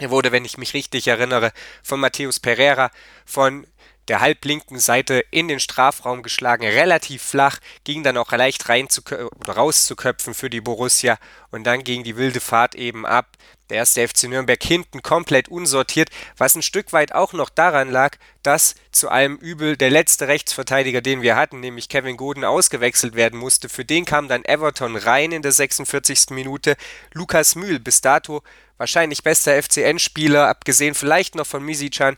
er 0.02 0.10
wurde, 0.10 0.32
wenn 0.32 0.44
ich 0.44 0.58
mich 0.58 0.74
richtig 0.74 1.08
erinnere, 1.08 1.52
von 1.82 2.00
Matthäus 2.00 2.40
Pereira 2.40 2.90
von 3.24 3.66
der 4.08 4.20
halblinken 4.20 4.78
Seite 4.78 5.24
in 5.30 5.48
den 5.48 5.60
Strafraum 5.60 6.22
geschlagen, 6.22 6.66
relativ 6.66 7.22
flach, 7.22 7.58
ging 7.84 8.02
dann 8.02 8.16
auch 8.16 8.32
leicht 8.32 8.68
rein 8.68 8.88
zu, 8.88 9.02
rauszuköpfen 9.46 10.34
für 10.34 10.50
die 10.50 10.60
Borussia 10.60 11.18
und 11.50 11.64
dann 11.64 11.84
ging 11.84 12.02
die 12.02 12.16
wilde 12.16 12.40
Fahrt 12.40 12.74
eben 12.74 13.06
ab. 13.06 13.36
Der 13.70 13.78
erste 13.78 14.06
FC 14.06 14.24
Nürnberg 14.24 14.62
hinten 14.62 15.02
komplett 15.02 15.48
unsortiert, 15.48 16.10
was 16.36 16.56
ein 16.56 16.62
Stück 16.62 16.92
weit 16.92 17.14
auch 17.14 17.32
noch 17.32 17.48
daran 17.48 17.90
lag, 17.90 18.16
dass 18.42 18.74
zu 18.90 19.08
allem 19.08 19.36
Übel 19.36 19.76
der 19.76 19.88
letzte 19.88 20.28
Rechtsverteidiger, 20.28 21.00
den 21.00 21.22
wir 21.22 21.36
hatten, 21.36 21.60
nämlich 21.60 21.88
Kevin 21.88 22.16
Goden, 22.16 22.44
ausgewechselt 22.44 23.14
werden 23.14 23.38
musste. 23.38 23.68
Für 23.68 23.84
den 23.84 24.04
kam 24.04 24.28
dann 24.28 24.44
Everton 24.44 24.96
rein 24.96 25.32
in 25.32 25.42
der 25.42 25.52
46. 25.52 26.30
Minute. 26.30 26.76
Lukas 27.14 27.54
Mühl, 27.54 27.78
bis 27.78 28.00
dato 28.02 28.42
wahrscheinlich 28.82 29.22
bester 29.22 29.62
FCN-Spieler, 29.62 30.48
abgesehen 30.48 30.96
vielleicht 30.96 31.36
noch 31.36 31.46
von 31.46 31.64
Misichan, 31.64 32.16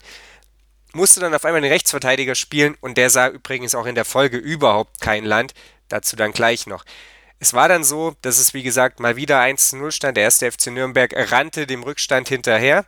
musste 0.93 1.19
dann 1.19 1.35
auf 1.35 1.45
einmal 1.45 1.61
den 1.61 1.71
Rechtsverteidiger 1.71 2.33
spielen 2.33 2.75
und 2.81 2.97
der 2.97 3.11
sah 3.11 3.27
übrigens 3.27 3.75
auch 3.75 3.85
in 3.85 3.93
der 3.93 4.03
Folge 4.03 4.37
überhaupt 4.37 4.99
kein 4.99 5.25
Land. 5.25 5.53
Dazu 5.89 6.15
dann 6.15 6.31
gleich 6.31 6.65
noch. 6.65 6.83
Es 7.37 7.53
war 7.53 7.67
dann 7.67 7.83
so, 7.83 8.15
dass 8.23 8.39
es 8.39 8.55
wie 8.55 8.63
gesagt 8.63 8.99
mal 8.99 9.15
wieder 9.15 9.39
1 9.39 9.69
zu 9.69 9.77
0 9.77 9.91
stand. 9.91 10.17
Der 10.17 10.23
erste 10.23 10.51
FC 10.51 10.67
Nürnberg 10.67 11.13
rannte 11.31 11.67
dem 11.67 11.83
Rückstand 11.83 12.29
hinterher, 12.29 12.83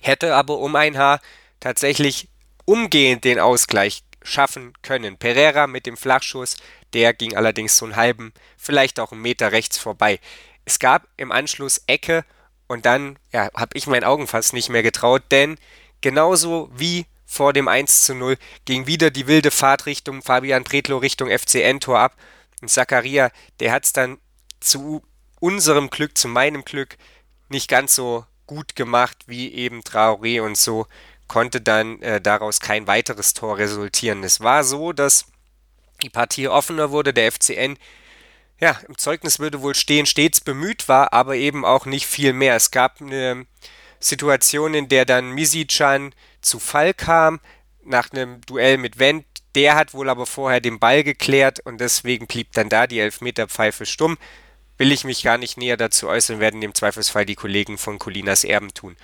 hätte 0.00 0.36
aber 0.36 0.58
um 0.58 0.76
ein 0.76 0.96
Haar 0.96 1.20
tatsächlich 1.58 2.28
umgehend 2.64 3.24
den 3.24 3.40
Ausgleich 3.40 4.04
schaffen 4.22 4.72
können. 4.82 5.16
Pereira 5.16 5.66
mit 5.66 5.86
dem 5.86 5.96
Flachschuss, 5.96 6.58
der 6.92 7.12
ging 7.12 7.34
allerdings 7.34 7.76
so 7.76 7.86
einen 7.86 7.96
halben, 7.96 8.32
vielleicht 8.56 9.00
auch 9.00 9.10
einen 9.10 9.22
Meter 9.22 9.50
rechts 9.50 9.78
vorbei. 9.78 10.20
Es 10.64 10.78
gab 10.78 11.08
im 11.16 11.32
Anschluss 11.32 11.82
Ecke 11.88 12.24
und 12.66 12.86
dann 12.86 13.18
ja, 13.32 13.50
habe 13.54 13.76
ich 13.76 13.86
meinen 13.86 14.04
Augen 14.04 14.26
fast 14.26 14.52
nicht 14.52 14.68
mehr 14.68 14.82
getraut, 14.82 15.22
denn 15.30 15.56
genauso 16.00 16.70
wie 16.74 17.06
vor 17.26 17.52
dem 17.52 17.68
1 17.68 18.04
zu 18.04 18.14
0 18.14 18.36
ging 18.64 18.86
wieder 18.86 19.10
die 19.10 19.26
wilde 19.26 19.50
Fahrt 19.50 19.86
Richtung 19.86 20.22
Fabian 20.22 20.64
Pretlo 20.64 20.98
Richtung 20.98 21.28
FCN-Tor 21.28 21.98
ab. 21.98 22.16
Und 22.62 22.68
Zakaria, 22.68 23.30
der 23.60 23.72
hat 23.72 23.84
es 23.84 23.92
dann 23.92 24.18
zu 24.60 25.02
unserem 25.40 25.90
Glück, 25.90 26.16
zu 26.16 26.28
meinem 26.28 26.64
Glück, 26.64 26.96
nicht 27.48 27.68
ganz 27.68 27.94
so 27.94 28.24
gut 28.46 28.76
gemacht 28.76 29.16
wie 29.26 29.52
eben 29.52 29.80
Traoré 29.80 30.42
und 30.42 30.56
so 30.56 30.86
konnte 31.28 31.60
dann 31.60 32.00
äh, 32.02 32.20
daraus 32.20 32.60
kein 32.60 32.86
weiteres 32.86 33.34
Tor 33.34 33.58
resultieren. 33.58 34.22
Es 34.22 34.40
war 34.40 34.64
so, 34.64 34.92
dass 34.92 35.26
die 36.02 36.10
Partie 36.10 36.48
offener 36.48 36.90
wurde, 36.90 37.14
der 37.14 37.32
FCN 37.32 37.78
ja, 38.60 38.78
im 38.88 38.96
Zeugnis 38.98 39.38
würde 39.38 39.62
wohl 39.62 39.74
stehen, 39.74 40.06
stets 40.06 40.40
bemüht 40.40 40.88
war, 40.88 41.12
aber 41.12 41.36
eben 41.36 41.64
auch 41.64 41.86
nicht 41.86 42.06
viel 42.06 42.32
mehr. 42.32 42.56
Es 42.56 42.70
gab 42.70 43.00
eine 43.00 43.46
Situation, 44.00 44.74
in 44.74 44.88
der 44.88 45.04
dann 45.04 45.30
Misichan 45.30 46.14
zu 46.40 46.58
Fall 46.58 46.94
kam, 46.94 47.40
nach 47.84 48.12
einem 48.12 48.40
Duell 48.42 48.78
mit 48.78 48.98
Wendt. 48.98 49.26
Der 49.54 49.76
hat 49.76 49.94
wohl 49.94 50.08
aber 50.08 50.26
vorher 50.26 50.60
den 50.60 50.78
Ball 50.78 51.04
geklärt 51.04 51.60
und 51.60 51.80
deswegen 51.80 52.26
blieb 52.26 52.52
dann 52.52 52.68
da 52.68 52.86
die 52.86 52.98
Elfmeterpfeife 53.00 53.86
stumm. 53.86 54.18
Will 54.78 54.90
ich 54.90 55.04
mich 55.04 55.22
gar 55.22 55.38
nicht 55.38 55.56
näher 55.56 55.76
dazu 55.76 56.08
äußern, 56.08 56.40
werden 56.40 56.62
im 56.62 56.74
Zweifelsfall 56.74 57.24
die 57.24 57.36
Kollegen 57.36 57.78
von 57.78 57.98
Colinas 57.98 58.42
Erben 58.42 58.74
tun. 58.74 58.96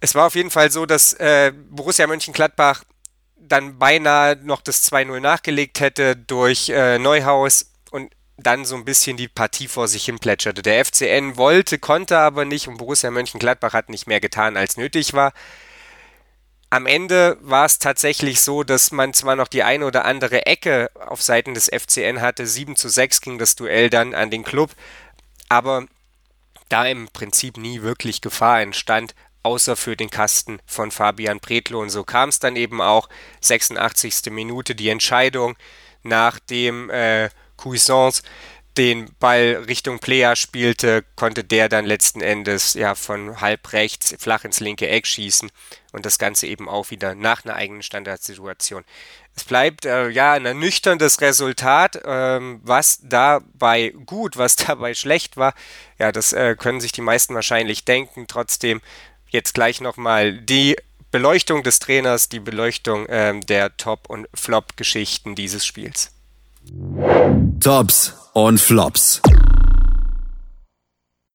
Es 0.00 0.14
war 0.14 0.26
auf 0.26 0.34
jeden 0.34 0.50
Fall 0.50 0.70
so, 0.70 0.84
dass 0.84 1.14
äh, 1.14 1.52
Borussia 1.70 2.06
Mönchengladbach 2.06 2.84
dann 3.36 3.78
beinahe 3.78 4.36
noch 4.36 4.60
das 4.60 4.90
2-0 4.90 5.20
nachgelegt 5.20 5.80
hätte 5.80 6.16
durch 6.16 6.68
äh, 6.68 6.98
Neuhaus 6.98 7.73
dann 8.36 8.64
so 8.64 8.74
ein 8.74 8.84
bisschen 8.84 9.16
die 9.16 9.28
Partie 9.28 9.68
vor 9.68 9.88
sich 9.88 10.04
hin 10.06 10.18
plätscherte. 10.18 10.62
Der 10.62 10.84
FCN 10.84 11.36
wollte, 11.36 11.78
konnte 11.78 12.18
aber 12.18 12.44
nicht 12.44 12.68
und 12.68 12.78
Borussia 12.78 13.10
Mönchengladbach 13.10 13.72
hat 13.72 13.88
nicht 13.88 14.06
mehr 14.06 14.20
getan, 14.20 14.56
als 14.56 14.76
nötig 14.76 15.12
war. 15.12 15.32
Am 16.70 16.86
Ende 16.86 17.38
war 17.40 17.66
es 17.66 17.78
tatsächlich 17.78 18.40
so, 18.40 18.64
dass 18.64 18.90
man 18.90 19.14
zwar 19.14 19.36
noch 19.36 19.46
die 19.46 19.62
eine 19.62 19.86
oder 19.86 20.04
andere 20.04 20.46
Ecke 20.46 20.90
auf 20.94 21.22
Seiten 21.22 21.54
des 21.54 21.68
FCN 21.68 22.20
hatte, 22.20 22.46
7 22.48 22.74
zu 22.74 22.88
6 22.88 23.20
ging 23.20 23.38
das 23.38 23.54
Duell 23.54 23.90
dann 23.90 24.12
an 24.12 24.30
den 24.30 24.42
Club, 24.42 24.72
aber 25.48 25.86
da 26.68 26.84
im 26.86 27.06
Prinzip 27.08 27.58
nie 27.58 27.82
wirklich 27.82 28.20
Gefahr 28.20 28.60
entstand, 28.60 29.14
außer 29.44 29.76
für 29.76 29.96
den 29.96 30.10
Kasten 30.10 30.58
von 30.66 30.90
Fabian 30.90 31.38
Pretlo. 31.38 31.80
Und 31.80 31.90
so 31.90 32.02
kam 32.02 32.30
es 32.30 32.40
dann 32.40 32.56
eben 32.56 32.80
auch, 32.80 33.08
86. 33.42 34.32
Minute, 34.32 34.74
die 34.74 34.88
Entscheidung 34.88 35.54
nach 36.02 36.40
dem 36.40 36.90
äh, 36.90 37.28
Cuisance 37.56 38.22
den 38.76 39.14
Ball 39.20 39.64
Richtung 39.68 40.00
Player 40.00 40.34
spielte, 40.34 41.04
konnte 41.14 41.44
der 41.44 41.68
dann 41.68 41.84
letzten 41.84 42.20
Endes 42.20 42.74
ja 42.74 42.94
von 42.94 43.40
halb 43.40 43.72
rechts 43.72 44.14
flach 44.18 44.44
ins 44.44 44.60
linke 44.60 44.88
Eck 44.88 45.06
schießen 45.06 45.50
und 45.92 46.04
das 46.04 46.18
Ganze 46.18 46.48
eben 46.48 46.68
auch 46.68 46.90
wieder 46.90 47.14
nach 47.14 47.44
einer 47.44 47.54
eigenen 47.54 47.82
Standardsituation. 47.82 48.84
Es 49.36 49.44
bleibt 49.44 49.84
äh, 49.84 50.08
ja 50.08 50.32
ein 50.32 50.46
ernüchterndes 50.46 51.20
Resultat, 51.20 52.00
ähm, 52.04 52.60
was 52.64 53.00
dabei 53.02 53.94
gut, 54.06 54.36
was 54.36 54.56
dabei 54.56 54.94
schlecht 54.94 55.36
war. 55.36 55.54
Ja, 55.98 56.10
das 56.12 56.32
äh, 56.32 56.56
können 56.56 56.80
sich 56.80 56.92
die 56.92 57.00
meisten 57.00 57.34
wahrscheinlich 57.34 57.84
denken. 57.84 58.26
Trotzdem 58.26 58.80
jetzt 59.28 59.54
gleich 59.54 59.80
nochmal 59.80 60.32
die 60.32 60.76
Beleuchtung 61.10 61.62
des 61.62 61.78
Trainers, 61.78 62.28
die 62.28 62.40
Beleuchtung 62.40 63.06
ähm, 63.08 63.40
der 63.40 63.76
Top- 63.76 64.08
und 64.10 64.26
Flop-Geschichten 64.34 65.36
dieses 65.36 65.64
Spiels. 65.64 66.13
Tops 67.60 68.14
und 68.32 68.58
Flops. 68.58 69.20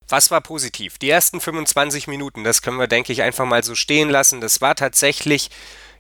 Was 0.08 0.32
war 0.32 0.42
positiv? 0.42 0.98
Die 0.98 1.10
ersten 1.10 1.40
25 1.40 2.08
Minuten, 2.08 2.44
das 2.44 2.64
können 2.64 2.80
wir, 2.80 2.88
denke 2.88 3.14
ich, 3.14 3.22
einfach 3.22 3.46
mal 3.46 3.64
so 3.64 3.76
stehen 3.76 4.10
lassen. 4.10 4.42
Das 4.42 4.60
war 4.60 4.74
tatsächlich, 4.74 5.52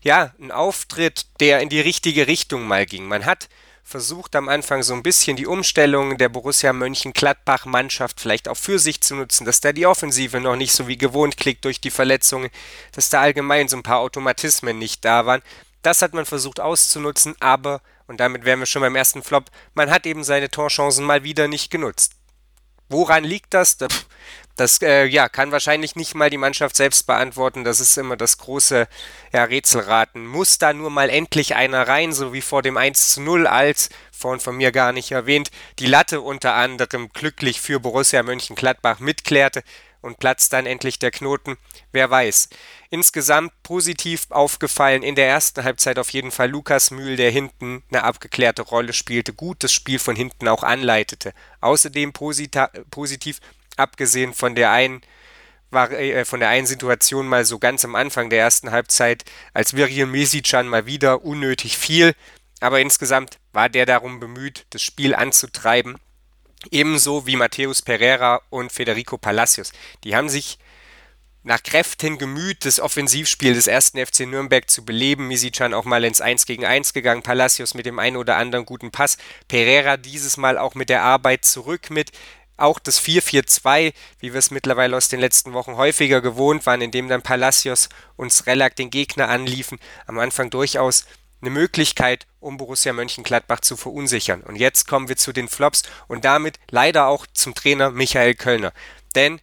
ja, 0.01 0.33
ein 0.39 0.51
Auftritt, 0.51 1.27
der 1.39 1.59
in 1.59 1.69
die 1.69 1.79
richtige 1.79 2.25
Richtung 2.25 2.67
mal 2.67 2.87
ging. 2.87 3.07
Man 3.07 3.25
hat 3.25 3.49
versucht 3.83 4.35
am 4.35 4.49
Anfang 4.49 4.81
so 4.81 4.95
ein 4.95 5.03
bisschen 5.03 5.37
die 5.37 5.45
Umstellung 5.45 6.17
der 6.17 6.29
Borussia 6.29 6.73
Mönchengladbach-Mannschaft 6.73 8.19
vielleicht 8.19 8.47
auch 8.47 8.57
für 8.57 8.79
sich 8.79 9.01
zu 9.01 9.15
nutzen, 9.15 9.45
dass 9.45 9.61
da 9.61 9.73
die 9.73 9.85
Offensive 9.85 10.39
noch 10.39 10.55
nicht 10.55 10.73
so 10.73 10.87
wie 10.87 10.97
gewohnt 10.97 11.37
klickt 11.37 11.65
durch 11.65 11.79
die 11.79 11.91
Verletzungen, 11.91 12.49
dass 12.93 13.09
da 13.09 13.21
allgemein 13.21 13.67
so 13.67 13.77
ein 13.77 13.83
paar 13.83 13.99
Automatismen 13.99 14.79
nicht 14.79 15.05
da 15.05 15.27
waren. 15.27 15.41
Das 15.83 16.01
hat 16.01 16.13
man 16.13 16.25
versucht 16.25 16.59
auszunutzen, 16.59 17.35
aber 17.39 17.81
und 18.09 18.19
damit 18.19 18.43
wären 18.43 18.59
wir 18.59 18.65
schon 18.65 18.81
beim 18.81 18.95
ersten 18.95 19.21
Flop. 19.21 19.45
Man 19.75 19.91
hat 19.91 20.07
eben 20.07 20.23
seine 20.23 20.49
Torchancen 20.49 21.05
mal 21.05 21.23
wieder 21.23 21.47
nicht 21.47 21.69
genutzt. 21.69 22.13
Woran 22.89 23.23
liegt 23.23 23.53
das? 23.53 23.77
Das 24.55 24.81
äh, 24.81 25.05
ja, 25.05 25.29
kann 25.29 25.51
wahrscheinlich 25.51 25.95
nicht 25.95 26.15
mal 26.15 26.31
die 26.31 26.37
Mannschaft 26.37 26.75
selbst 26.75 27.05
beantworten. 27.05 27.63
Das 27.63 27.79
ist 27.79 27.95
immer 27.99 28.17
das 28.17 28.39
große 28.39 28.87
ja, 29.31 29.43
Rätselraten. 29.43 30.25
Muss 30.25 30.57
da 30.57 30.73
nur 30.73 30.89
mal 30.89 31.11
endlich 31.11 31.55
einer 31.55 31.87
rein, 31.87 32.11
so 32.11 32.33
wie 32.33 32.41
vor 32.41 32.63
dem 32.63 32.77
1 32.77 33.13
zu 33.13 33.21
0, 33.21 33.45
als, 33.45 33.89
vorhin 34.11 34.39
von 34.39 34.57
mir 34.57 34.71
gar 34.71 34.91
nicht 34.91 35.11
erwähnt, 35.11 35.51
die 35.77 35.85
Latte 35.85 36.19
unter 36.19 36.55
anderem 36.55 37.13
glücklich 37.13 37.61
für 37.61 37.79
Borussia 37.79 38.23
Mönchengladbach 38.23 38.99
mitklärte 38.99 39.63
und 40.01 40.19
platzt 40.19 40.53
dann 40.53 40.65
endlich 40.65 40.99
der 40.99 41.11
Knoten. 41.11 41.57
Wer 41.91 42.09
weiß. 42.09 42.49
Insgesamt 42.89 43.51
positiv 43.63 44.27
aufgefallen 44.29 45.03
in 45.03 45.15
der 45.15 45.27
ersten 45.27 45.63
Halbzeit 45.63 45.99
auf 45.99 46.09
jeden 46.11 46.31
Fall 46.31 46.49
Lukas 46.49 46.91
Mühl, 46.91 47.15
der 47.15 47.31
hinten 47.31 47.83
eine 47.91 48.03
abgeklärte 48.03 48.61
Rolle 48.61 48.93
spielte, 48.93 49.33
gut 49.33 49.63
das 49.63 49.73
Spiel 49.73 49.99
von 49.99 50.15
hinten 50.15 50.47
auch 50.47 50.63
anleitete. 50.63 51.33
Außerdem 51.61 52.13
positiv, 52.13 53.39
abgesehen 53.77 54.33
von 54.33 54.55
der 54.55 54.71
einen 54.71 55.01
war 55.71 55.91
äh, 55.91 56.25
von 56.25 56.39
der 56.39 56.49
einen 56.49 56.65
Situation 56.65 57.27
mal 57.27 57.45
so 57.45 57.59
ganz 57.59 57.85
am 57.85 57.95
Anfang 57.95 58.29
der 58.29 58.39
ersten 58.39 58.71
Halbzeit, 58.71 59.23
als 59.53 59.75
Virgil 59.75 60.07
Mesicjan 60.07 60.67
mal 60.67 60.87
wieder 60.87 61.23
unnötig 61.23 61.77
viel, 61.77 62.15
aber 62.59 62.79
insgesamt 62.79 63.37
war 63.53 63.69
der 63.69 63.85
darum 63.85 64.19
bemüht, 64.19 64.65
das 64.71 64.81
Spiel 64.81 65.13
anzutreiben 65.13 65.97
Ebenso 66.71 67.25
wie 67.25 67.37
Mateus 67.37 67.81
Pereira 67.81 68.41
und 68.49 68.71
Federico 68.71 69.17
Palacios. 69.17 69.71
Die 70.03 70.15
haben 70.15 70.29
sich 70.29 70.59
nach 71.43 71.63
Kräften 71.63 72.17
gemüht, 72.17 72.65
das 72.65 72.81
Offensivspiel 72.81 73.53
des 73.53 73.67
ersten 73.67 74.05
FC 74.05 74.21
Nürnberg 74.21 74.69
zu 74.69 74.83
beleben. 74.83 75.29
Misicjan 75.29 75.73
auch 75.73 75.85
mal 75.85 76.03
ins 76.03 76.19
1 76.19 76.45
gegen 76.45 76.65
1 76.65 76.93
gegangen, 76.93 77.23
Palacios 77.23 77.75
mit 77.75 77.85
dem 77.85 77.97
einen 77.97 78.17
oder 78.17 78.35
anderen 78.35 78.65
guten 78.65 78.91
Pass, 78.91 79.17
Pereira 79.47 79.95
dieses 79.95 80.35
Mal 80.35 80.57
auch 80.57 80.75
mit 80.75 80.89
der 80.89 81.03
Arbeit 81.03 81.45
zurück 81.45 81.89
mit. 81.89 82.11
Auch 82.57 82.77
das 82.77 83.01
4-4-2, 83.01 83.93
wie 84.19 84.33
wir 84.33 84.37
es 84.37 84.51
mittlerweile 84.51 84.97
aus 84.97 85.07
den 85.07 85.21
letzten 85.21 85.53
Wochen 85.53 85.77
häufiger 85.77 86.19
gewohnt 86.19 86.65
waren, 86.65 86.81
indem 86.81 87.07
dann 87.07 87.21
Palacios 87.21 87.87
und 88.17 88.33
Srelak 88.33 88.75
den 88.75 88.89
Gegner 88.89 89.29
anliefen, 89.29 89.79
am 90.07 90.19
Anfang 90.19 90.49
durchaus 90.49 91.05
eine 91.41 91.49
Möglichkeit, 91.49 92.27
um 92.39 92.57
Borussia 92.57 92.93
Mönchengladbach 92.93 93.61
zu 93.61 93.77
verunsichern. 93.77 94.41
Und 94.41 94.55
jetzt 94.55 94.87
kommen 94.87 95.09
wir 95.09 95.17
zu 95.17 95.31
den 95.31 95.47
Flops 95.47 95.83
und 96.07 96.25
damit 96.25 96.59
leider 96.69 97.07
auch 97.07 97.25
zum 97.27 97.55
Trainer 97.55 97.91
Michael 97.91 98.35
Kölner. 98.35 98.73
Denn 99.15 99.39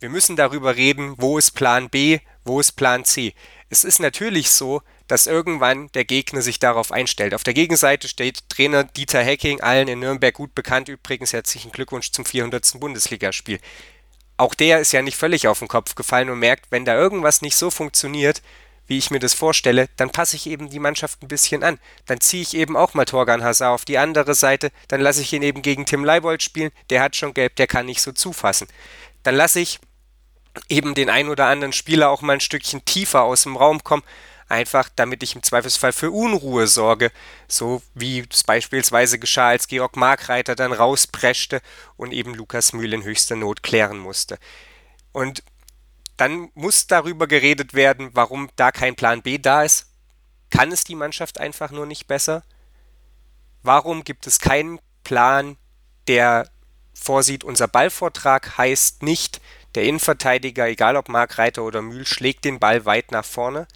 wir 0.00 0.10
müssen 0.10 0.36
darüber 0.36 0.76
reden, 0.76 1.14
wo 1.16 1.38
ist 1.38 1.52
Plan 1.52 1.90
B, 1.90 2.20
wo 2.44 2.60
ist 2.60 2.72
Plan 2.72 3.04
C. 3.04 3.34
Es 3.68 3.84
ist 3.84 3.98
natürlich 3.98 4.50
so, 4.50 4.82
dass 5.08 5.26
irgendwann 5.26 5.90
der 5.92 6.04
Gegner 6.04 6.42
sich 6.42 6.58
darauf 6.58 6.92
einstellt. 6.92 7.34
Auf 7.34 7.42
der 7.42 7.54
Gegenseite 7.54 8.08
steht 8.08 8.48
Trainer 8.48 8.84
Dieter 8.84 9.22
Hecking, 9.22 9.60
allen 9.60 9.88
in 9.88 10.00
Nürnberg 10.00 10.34
gut 10.34 10.54
bekannt. 10.54 10.88
Übrigens 10.88 11.32
herzlichen 11.32 11.72
Glückwunsch 11.72 12.12
zum 12.12 12.24
400. 12.24 12.78
Bundesligaspiel. 12.78 13.58
Auch 14.36 14.54
der 14.54 14.80
ist 14.80 14.92
ja 14.92 15.02
nicht 15.02 15.16
völlig 15.16 15.48
auf 15.48 15.58
den 15.58 15.68
Kopf 15.68 15.94
gefallen 15.94 16.30
und 16.30 16.38
merkt, 16.38 16.70
wenn 16.70 16.84
da 16.84 16.94
irgendwas 16.94 17.42
nicht 17.42 17.56
so 17.56 17.70
funktioniert, 17.70 18.40
wie 18.88 18.98
ich 18.98 19.10
mir 19.10 19.20
das 19.20 19.34
vorstelle, 19.34 19.88
dann 19.96 20.10
passe 20.10 20.34
ich 20.34 20.48
eben 20.48 20.70
die 20.70 20.80
Mannschaft 20.80 21.22
ein 21.22 21.28
bisschen 21.28 21.62
an. 21.62 21.78
Dann 22.06 22.20
ziehe 22.20 22.42
ich 22.42 22.54
eben 22.54 22.76
auch 22.76 22.94
mal 22.94 23.04
Torgan 23.04 23.44
Hazard 23.44 23.74
auf 23.74 23.84
die 23.84 23.98
andere 23.98 24.34
Seite, 24.34 24.72
dann 24.88 25.00
lasse 25.00 25.20
ich 25.20 25.32
ihn 25.32 25.42
eben 25.42 25.62
gegen 25.62 25.86
Tim 25.86 26.04
Leibold 26.04 26.42
spielen, 26.42 26.72
der 26.90 27.02
hat 27.02 27.14
schon 27.14 27.34
gelb, 27.34 27.54
der 27.56 27.66
kann 27.66 27.86
nicht 27.86 28.02
so 28.02 28.12
zufassen. 28.12 28.66
Dann 29.22 29.36
lasse 29.36 29.60
ich 29.60 29.78
eben 30.68 30.94
den 30.94 31.10
ein 31.10 31.28
oder 31.28 31.46
anderen 31.46 31.72
Spieler 31.72 32.08
auch 32.08 32.22
mal 32.22 32.32
ein 32.32 32.40
Stückchen 32.40 32.84
tiefer 32.84 33.22
aus 33.22 33.42
dem 33.42 33.56
Raum 33.56 33.84
kommen, 33.84 34.02
einfach 34.48 34.88
damit 34.96 35.22
ich 35.22 35.34
im 35.34 35.42
Zweifelsfall 35.42 35.92
für 35.92 36.10
Unruhe 36.10 36.66
sorge, 36.66 37.12
so 37.46 37.82
wie 37.94 38.24
es 38.30 38.44
beispielsweise 38.44 39.18
geschah, 39.18 39.48
als 39.48 39.68
Georg 39.68 39.96
Markreiter 39.96 40.54
dann 40.54 40.72
rauspreschte 40.72 41.60
und 41.96 42.12
eben 42.12 42.34
Lukas 42.34 42.72
Mühl 42.72 42.94
in 42.94 43.04
höchster 43.04 43.36
Not 43.36 43.62
klären 43.62 43.98
musste. 43.98 44.38
Und 45.12 45.42
dann 46.18 46.50
muss 46.54 46.86
darüber 46.88 47.26
geredet 47.26 47.72
werden, 47.72 48.10
warum 48.12 48.50
da 48.56 48.72
kein 48.72 48.96
Plan 48.96 49.22
B 49.22 49.38
da 49.38 49.62
ist. 49.62 49.86
Kann 50.50 50.72
es 50.72 50.84
die 50.84 50.96
Mannschaft 50.96 51.40
einfach 51.40 51.70
nur 51.70 51.86
nicht 51.86 52.06
besser? 52.06 52.42
Warum 53.62 54.04
gibt 54.04 54.26
es 54.26 54.40
keinen 54.40 54.80
Plan, 55.04 55.56
der 56.08 56.50
vorsieht, 56.92 57.44
unser 57.44 57.68
Ballvortrag 57.68 58.58
heißt 58.58 59.02
nicht, 59.02 59.40
der 59.74 59.84
Innenverteidiger, 59.84 60.66
egal 60.66 60.96
ob 60.96 61.08
Mark 61.08 61.38
Reiter 61.38 61.62
oder 61.62 61.82
Mühl, 61.82 62.06
schlägt 62.06 62.44
den 62.44 62.58
Ball 62.58 62.84
weit 62.84 63.12
nach 63.12 63.24
vorne? 63.24 63.68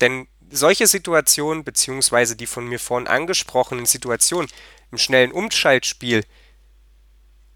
Denn 0.00 0.26
solche 0.50 0.88
Situationen, 0.88 1.62
beziehungsweise 1.62 2.34
die 2.34 2.46
von 2.46 2.66
mir 2.66 2.80
vorhin 2.80 3.06
angesprochenen 3.06 3.86
Situationen 3.86 4.50
im 4.90 4.98
schnellen 4.98 5.30
Umschaltspiel, 5.30 6.24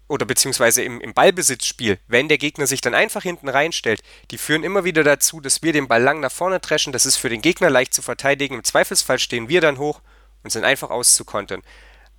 oder 0.07 0.25
beziehungsweise 0.25 0.83
im, 0.83 1.01
im 1.01 1.13
Ballbesitzspiel, 1.13 1.99
wenn 2.07 2.27
der 2.27 2.37
Gegner 2.37 2.67
sich 2.67 2.81
dann 2.81 2.93
einfach 2.93 3.23
hinten 3.23 3.49
reinstellt, 3.49 4.01
die 4.31 4.37
führen 4.37 4.63
immer 4.63 4.83
wieder 4.83 5.03
dazu, 5.03 5.39
dass 5.41 5.63
wir 5.63 5.73
den 5.73 5.87
Ball 5.87 6.01
lang 6.01 6.19
nach 6.19 6.31
vorne 6.31 6.59
dreschen. 6.59 6.93
Das 6.93 7.05
ist 7.05 7.15
für 7.15 7.29
den 7.29 7.41
Gegner 7.41 7.69
leicht 7.69 7.93
zu 7.93 8.01
verteidigen. 8.01 8.55
Im 8.55 8.63
Zweifelsfall 8.63 9.19
stehen 9.19 9.49
wir 9.49 9.61
dann 9.61 9.77
hoch 9.77 10.01
und 10.43 10.51
sind 10.51 10.63
einfach 10.63 10.91
auszukontern. 10.91 11.63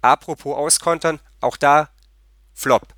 Apropos 0.02 0.56
auskontern, 0.56 1.20
auch 1.40 1.56
da 1.56 1.90
Flop. 2.54 2.94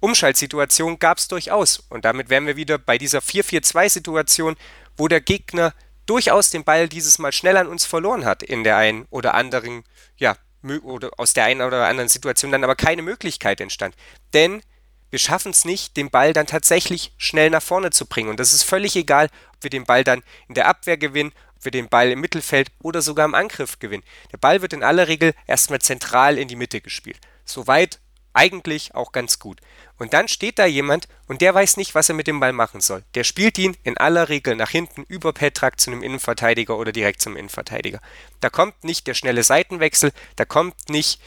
Umschaltsituation 0.00 0.98
gab 0.98 1.18
es 1.18 1.28
durchaus. 1.28 1.78
Und 1.88 2.04
damit 2.04 2.28
wären 2.28 2.46
wir 2.46 2.56
wieder 2.56 2.78
bei 2.78 2.98
dieser 2.98 3.20
4-4-2-Situation, 3.20 4.56
wo 4.96 5.08
der 5.08 5.20
Gegner 5.20 5.74
durchaus 6.06 6.50
den 6.50 6.64
Ball 6.64 6.88
dieses 6.88 7.18
Mal 7.18 7.32
schnell 7.32 7.56
an 7.56 7.68
uns 7.68 7.84
verloren 7.84 8.24
hat 8.24 8.42
in 8.42 8.64
der 8.64 8.76
einen 8.76 9.06
oder 9.10 9.34
anderen 9.34 9.84
ja, 10.16 10.36
oder 10.82 11.10
aus 11.16 11.32
der 11.32 11.44
einen 11.44 11.60
oder 11.62 11.86
anderen 11.86 12.08
Situation 12.08 12.52
dann 12.52 12.64
aber 12.64 12.76
keine 12.76 13.02
Möglichkeit 13.02 13.60
entstand. 13.60 13.94
Denn 14.32 14.62
wir 15.10 15.18
schaffen 15.18 15.50
es 15.50 15.64
nicht, 15.64 15.96
den 15.96 16.10
Ball 16.10 16.32
dann 16.32 16.46
tatsächlich 16.46 17.12
schnell 17.18 17.50
nach 17.50 17.62
vorne 17.62 17.90
zu 17.90 18.06
bringen. 18.06 18.30
Und 18.30 18.40
das 18.40 18.54
ist 18.54 18.62
völlig 18.62 18.96
egal, 18.96 19.28
ob 19.54 19.62
wir 19.62 19.70
den 19.70 19.84
Ball 19.84 20.04
dann 20.04 20.22
in 20.48 20.54
der 20.54 20.66
Abwehr 20.66 20.96
gewinnen, 20.96 21.32
ob 21.56 21.64
wir 21.66 21.70
den 21.70 21.88
Ball 21.88 22.10
im 22.10 22.20
Mittelfeld 22.20 22.70
oder 22.82 23.02
sogar 23.02 23.26
im 23.26 23.34
Angriff 23.34 23.78
gewinnen. 23.78 24.04
Der 24.32 24.38
Ball 24.38 24.62
wird 24.62 24.72
in 24.72 24.82
aller 24.82 25.08
Regel 25.08 25.34
erstmal 25.46 25.80
zentral 25.80 26.38
in 26.38 26.48
die 26.48 26.56
Mitte 26.56 26.80
gespielt. 26.80 27.18
Soweit 27.44 28.00
eigentlich 28.34 28.94
auch 28.94 29.12
ganz 29.12 29.38
gut. 29.38 29.60
Und 29.98 30.14
dann 30.14 30.28
steht 30.28 30.58
da 30.58 30.66
jemand 30.66 31.08
und 31.28 31.40
der 31.40 31.54
weiß 31.54 31.76
nicht, 31.76 31.94
was 31.94 32.08
er 32.08 32.14
mit 32.14 32.26
dem 32.26 32.40
Ball 32.40 32.52
machen 32.52 32.80
soll. 32.80 33.04
Der 33.14 33.24
spielt 33.24 33.58
ihn 33.58 33.76
in 33.84 33.98
aller 33.98 34.28
Regel 34.28 34.56
nach 34.56 34.70
hinten 34.70 35.04
über 35.04 35.32
Petrak 35.32 35.78
zu 35.78 35.90
einem 35.90 36.02
Innenverteidiger 36.02 36.76
oder 36.76 36.92
direkt 36.92 37.20
zum 37.20 37.36
Innenverteidiger. 37.36 38.00
Da 38.40 38.50
kommt 38.50 38.84
nicht 38.84 39.06
der 39.06 39.14
schnelle 39.14 39.42
Seitenwechsel, 39.42 40.12
da 40.36 40.44
kommt 40.44 40.88
nicht 40.88 41.20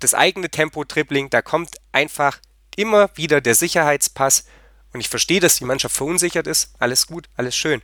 das 0.00 0.14
eigene 0.14 0.50
Tempo-Dribbling, 0.50 1.30
da 1.30 1.42
kommt 1.42 1.76
einfach 1.92 2.40
immer 2.76 3.10
wieder 3.14 3.40
der 3.40 3.54
Sicherheitspass. 3.54 4.46
Und 4.92 5.00
ich 5.00 5.08
verstehe, 5.08 5.40
dass 5.40 5.56
die 5.56 5.64
Mannschaft 5.64 5.96
verunsichert 5.96 6.46
ist. 6.46 6.74
Alles 6.78 7.06
gut, 7.06 7.28
alles 7.36 7.56
schön. 7.56 7.82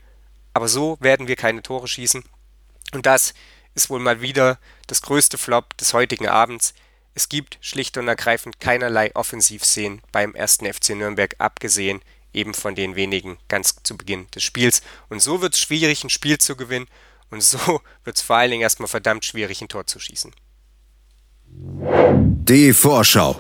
Aber 0.53 0.69
so 0.69 0.97
werden 1.01 1.29
wir 1.29 1.37
keine 1.37 1.63
Tore 1.63 1.89
schießen. 1.89 2.25
Und 2.93 3.07
das 3.07 3.35
ist 3.75 3.91
wohl 3.91 4.01
mal 4.01 4.21
wieder 4.21 4.59
das 4.87 5.03
größte 5.03 5.39
Flop 5.39 5.77
des 5.77 5.95
heutigen 5.95 6.29
Abends. 6.29 6.75
Es 7.21 7.29
gibt 7.29 7.59
schlicht 7.61 7.99
und 7.99 8.09
ergreifend 8.09 8.61
keinerlei 8.61 9.15
Offensivszenen 9.15 10.01
beim 10.11 10.35
ersten 10.35 10.65
FC 10.65 10.97
Nürnberg, 10.97 11.35
abgesehen 11.37 12.01
eben 12.33 12.55
von 12.55 12.75
den 12.75 12.97
wenigen 12.97 13.37
ganz 13.47 13.77
zu 13.83 13.95
Beginn 13.95 14.27
des 14.31 14.43
Spiels. 14.43 14.81
Und 15.11 15.21
so 15.21 15.43
wird 15.43 15.53
es 15.53 15.61
schwierig, 15.61 16.03
ein 16.03 16.09
Spiel 16.09 16.39
zu 16.39 16.57
gewinnen. 16.57 16.87
Und 17.29 17.43
so 17.43 17.59
wird 18.05 18.17
es 18.17 18.23
vor 18.23 18.37
allen 18.37 18.53
Dingen 18.53 18.63
erstmal 18.63 18.89
verdammt 18.89 19.27
schwierig, 19.27 19.61
ein 19.61 19.69
Tor 19.69 19.87
zu 19.87 20.01
schießen. 20.01 20.33
Die 21.47 22.73
Vorschau. 22.73 23.39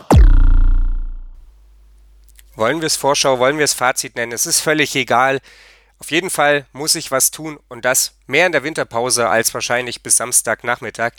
Wollen 2.54 2.82
wir 2.82 2.86
es 2.86 2.96
Vorschau, 2.96 3.38
wollen 3.38 3.56
wir 3.56 3.64
es 3.64 3.72
Fazit 3.72 4.14
nennen? 4.14 4.32
Es 4.32 4.44
ist 4.44 4.60
völlig 4.60 4.94
egal. 4.94 5.40
Auf 5.98 6.10
jeden 6.10 6.28
Fall 6.28 6.66
muss 6.74 6.96
ich 6.96 7.10
was 7.10 7.30
tun 7.30 7.58
und 7.68 7.86
das 7.86 8.12
mehr 8.26 8.44
in 8.44 8.52
der 8.52 8.62
Winterpause 8.62 9.30
als 9.30 9.54
wahrscheinlich 9.54 10.02
bis 10.02 10.18
Samstagnachmittag. 10.18 11.12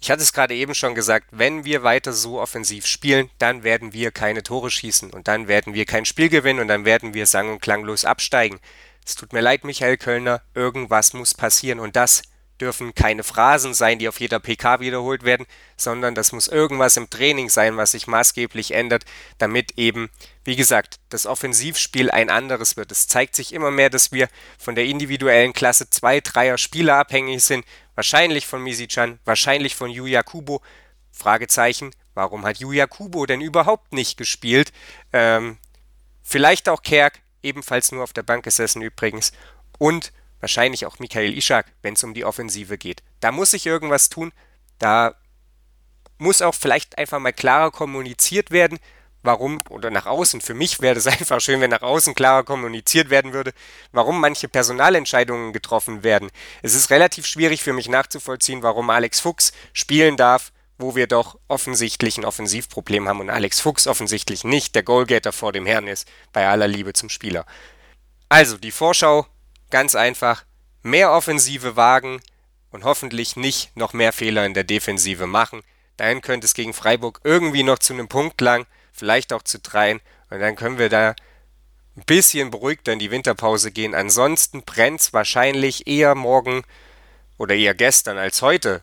Ich 0.00 0.10
hatte 0.10 0.22
es 0.22 0.32
gerade 0.32 0.54
eben 0.54 0.74
schon 0.74 0.94
gesagt, 0.94 1.26
wenn 1.32 1.64
wir 1.64 1.82
weiter 1.82 2.12
so 2.12 2.40
offensiv 2.40 2.86
spielen, 2.86 3.30
dann 3.38 3.64
werden 3.64 3.92
wir 3.92 4.12
keine 4.12 4.42
Tore 4.42 4.70
schießen 4.70 5.10
und 5.10 5.26
dann 5.26 5.48
werden 5.48 5.74
wir 5.74 5.86
kein 5.86 6.04
Spiel 6.04 6.28
gewinnen 6.28 6.60
und 6.60 6.68
dann 6.68 6.84
werden 6.84 7.14
wir 7.14 7.26
sang- 7.26 7.50
und 7.50 7.60
klanglos 7.60 8.04
absteigen. 8.04 8.60
Es 9.04 9.16
tut 9.16 9.32
mir 9.32 9.40
leid, 9.40 9.64
Michael 9.64 9.96
Kölner, 9.96 10.42
irgendwas 10.54 11.14
muss 11.14 11.34
passieren 11.34 11.80
und 11.80 11.96
das 11.96 12.22
dürfen 12.60 12.94
keine 12.94 13.22
Phrasen 13.22 13.74
sein, 13.74 13.98
die 13.98 14.08
auf 14.08 14.20
jeder 14.20 14.40
PK 14.40 14.80
wiederholt 14.80 15.22
werden, 15.22 15.46
sondern 15.76 16.14
das 16.14 16.32
muss 16.32 16.48
irgendwas 16.48 16.96
im 16.96 17.08
Training 17.08 17.48
sein, 17.48 17.76
was 17.76 17.92
sich 17.92 18.06
maßgeblich 18.06 18.72
ändert, 18.72 19.04
damit 19.38 19.78
eben, 19.78 20.10
wie 20.44 20.56
gesagt, 20.56 20.98
das 21.08 21.26
Offensivspiel 21.26 22.10
ein 22.10 22.30
anderes 22.30 22.76
wird. 22.76 22.92
Es 22.92 23.06
zeigt 23.06 23.36
sich 23.36 23.52
immer 23.52 23.70
mehr, 23.70 23.90
dass 23.90 24.12
wir 24.12 24.28
von 24.58 24.74
der 24.74 24.84
individuellen 24.84 25.52
Klasse 25.52 25.88
zwei, 25.90 26.20
dreier 26.20 26.58
Spieler 26.58 26.96
abhängig 26.96 27.44
sind, 27.44 27.64
wahrscheinlich 27.94 28.46
von 28.46 28.62
Misichan, 28.62 29.18
wahrscheinlich 29.24 29.74
von 29.76 29.90
Yuya 29.90 30.22
Kubo. 30.22 30.60
Fragezeichen, 31.12 31.90
warum 32.14 32.44
hat 32.44 32.58
Yuya 32.58 32.86
Kubo 32.86 33.26
denn 33.26 33.40
überhaupt 33.40 33.92
nicht 33.92 34.16
gespielt? 34.16 34.72
Ähm, 35.12 35.58
vielleicht 36.22 36.68
auch 36.68 36.82
Kerk, 36.82 37.20
ebenfalls 37.42 37.92
nur 37.92 38.04
auf 38.04 38.12
der 38.12 38.22
Bank 38.22 38.44
gesessen 38.44 38.82
übrigens. 38.82 39.32
Und 39.78 40.12
wahrscheinlich 40.40 40.86
auch 40.86 40.98
Michael 40.98 41.36
Ishak, 41.36 41.66
wenn 41.82 41.94
es 41.94 42.04
um 42.04 42.14
die 42.14 42.24
Offensive 42.24 42.78
geht. 42.78 43.02
Da 43.20 43.32
muss 43.32 43.50
sich 43.52 43.66
irgendwas 43.66 44.08
tun. 44.08 44.32
Da 44.78 45.14
muss 46.18 46.42
auch 46.42 46.54
vielleicht 46.54 46.98
einfach 46.98 47.18
mal 47.18 47.32
klarer 47.32 47.70
kommuniziert 47.70 48.50
werden, 48.50 48.78
warum, 49.22 49.60
oder 49.70 49.90
nach 49.90 50.06
außen, 50.06 50.40
für 50.40 50.54
mich 50.54 50.80
wäre 50.80 50.96
es 50.96 51.06
einfach 51.06 51.40
schön, 51.40 51.60
wenn 51.60 51.70
nach 51.70 51.82
außen 51.82 52.14
klarer 52.14 52.44
kommuniziert 52.44 53.10
werden 53.10 53.32
würde, 53.32 53.52
warum 53.92 54.20
manche 54.20 54.48
Personalentscheidungen 54.48 55.52
getroffen 55.52 56.02
werden. 56.02 56.30
Es 56.62 56.74
ist 56.74 56.90
relativ 56.90 57.26
schwierig 57.26 57.62
für 57.62 57.72
mich 57.72 57.88
nachzuvollziehen, 57.88 58.62
warum 58.62 58.90
Alex 58.90 59.20
Fuchs 59.20 59.52
spielen 59.72 60.16
darf, 60.16 60.52
wo 60.78 60.94
wir 60.94 61.08
doch 61.08 61.38
offensichtlich 61.48 62.18
ein 62.18 62.24
Offensivproblem 62.24 63.08
haben 63.08 63.20
und 63.20 63.30
Alex 63.30 63.60
Fuchs 63.60 63.86
offensichtlich 63.86 64.44
nicht 64.44 64.74
der 64.74 64.84
Goalgetter 64.84 65.32
vor 65.32 65.52
dem 65.52 65.66
Herrn 65.66 65.88
ist, 65.88 66.08
bei 66.32 66.46
aller 66.46 66.68
Liebe 66.68 66.92
zum 66.92 67.08
Spieler. 67.08 67.46
Also 68.28 68.58
die 68.58 68.70
Vorschau, 68.70 69.26
ganz 69.70 69.94
einfach, 69.94 70.44
mehr 70.82 71.12
Offensive 71.12 71.76
wagen 71.76 72.20
und 72.70 72.84
hoffentlich 72.84 73.36
nicht 73.36 73.76
noch 73.76 73.92
mehr 73.92 74.12
Fehler 74.12 74.46
in 74.46 74.54
der 74.54 74.64
Defensive 74.64 75.26
machen. 75.26 75.62
Dahin 75.96 76.20
könnte 76.20 76.46
es 76.46 76.54
gegen 76.54 76.74
Freiburg 76.74 77.20
irgendwie 77.24 77.62
noch 77.62 77.78
zu 77.78 77.92
einem 77.92 78.08
Punkt 78.08 78.40
lang 78.40 78.66
vielleicht 78.92 79.32
auch 79.32 79.42
zu 79.42 79.58
dreien. 79.58 80.00
Und 80.30 80.40
dann 80.40 80.56
können 80.56 80.78
wir 80.78 80.88
da 80.88 81.14
ein 81.96 82.04
bisschen 82.04 82.50
beruhigter 82.50 82.92
in 82.92 82.98
die 82.98 83.10
Winterpause 83.10 83.70
gehen. 83.70 83.94
Ansonsten 83.94 84.62
brennt 84.62 85.00
es 85.00 85.12
wahrscheinlich 85.12 85.86
eher 85.86 86.14
morgen 86.14 86.62
oder 87.38 87.54
eher 87.54 87.74
gestern 87.74 88.18
als 88.18 88.42
heute. 88.42 88.82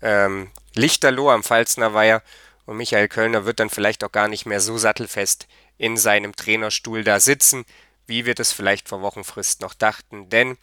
Ähm, 0.00 0.50
Lichterloh 0.74 1.30
am 1.30 1.42
Pfalzner 1.42 1.94
Weiher 1.94 2.22
und 2.66 2.76
Michael 2.76 3.08
Kölner 3.08 3.44
wird 3.44 3.60
dann 3.60 3.70
vielleicht 3.70 4.04
auch 4.04 4.12
gar 4.12 4.28
nicht 4.28 4.46
mehr 4.46 4.60
so 4.60 4.78
sattelfest 4.78 5.48
in 5.78 5.96
seinem 5.96 6.36
Trainerstuhl 6.36 7.02
da 7.04 7.18
sitzen, 7.18 7.64
wie 8.06 8.26
wir 8.26 8.34
das 8.34 8.52
vielleicht 8.52 8.88
vor 8.88 9.02
Wochenfrist 9.02 9.60
noch 9.60 9.74
dachten. 9.74 10.28
Denn 10.28 10.56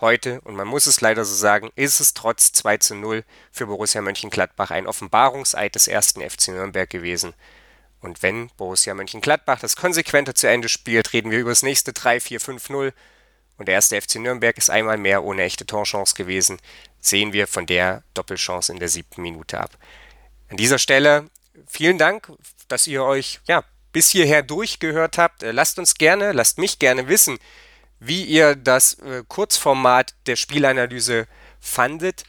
heute, 0.00 0.40
und 0.42 0.54
man 0.54 0.68
muss 0.68 0.86
es 0.86 1.00
leider 1.00 1.24
so 1.24 1.34
sagen, 1.34 1.70
ist 1.76 2.00
es 2.00 2.14
trotz 2.14 2.52
2 2.52 2.76
zu 2.78 2.94
0 2.94 3.24
für 3.52 3.66
Borussia 3.66 4.02
Mönchengladbach 4.02 4.70
ein 4.70 4.86
Offenbarungseid 4.86 5.74
des 5.74 5.88
ersten 5.88 6.28
FC 6.28 6.48
Nürnberg 6.48 6.88
gewesen. 6.88 7.34
Und 8.00 8.22
wenn 8.22 8.48
Borussia 8.56 8.94
Mönchengladbach 8.94 9.60
das 9.60 9.76
konsequenter 9.76 10.34
zu 10.34 10.48
Ende 10.48 10.68
spielt, 10.68 11.12
reden 11.12 11.30
wir 11.30 11.38
über 11.38 11.50
das 11.50 11.62
nächste 11.62 11.92
3-4-5-0. 11.92 12.92
Und 13.56 13.68
der 13.68 13.76
erste 13.76 14.00
FC 14.00 14.16
Nürnberg 14.16 14.58
ist 14.58 14.68
einmal 14.68 14.98
mehr 14.98 15.24
ohne 15.24 15.42
echte 15.42 15.64
Torchance 15.64 16.14
gewesen. 16.14 16.58
Sehen 17.00 17.32
wir 17.32 17.46
von 17.46 17.66
der 17.66 18.02
Doppelchance 18.12 18.72
in 18.72 18.78
der 18.78 18.88
siebten 18.88 19.22
Minute 19.22 19.60
ab. 19.60 19.78
An 20.50 20.56
dieser 20.56 20.78
Stelle 20.78 21.30
vielen 21.66 21.98
Dank, 21.98 22.30
dass 22.68 22.86
ihr 22.86 23.04
euch 23.04 23.40
ja, 23.46 23.64
bis 23.94 24.10
hierher 24.10 24.42
durchgehört 24.42 25.16
habt. 25.16 25.42
Äh, 25.42 25.52
lasst 25.52 25.78
uns 25.78 25.94
gerne, 25.94 26.32
lasst 26.32 26.58
mich 26.58 26.78
gerne 26.78 27.08
wissen, 27.08 27.38
wie 28.00 28.24
ihr 28.24 28.56
das 28.56 28.98
äh, 28.98 29.22
Kurzformat 29.26 30.14
der 30.26 30.36
Spielanalyse 30.36 31.26
fandet. 31.60 32.24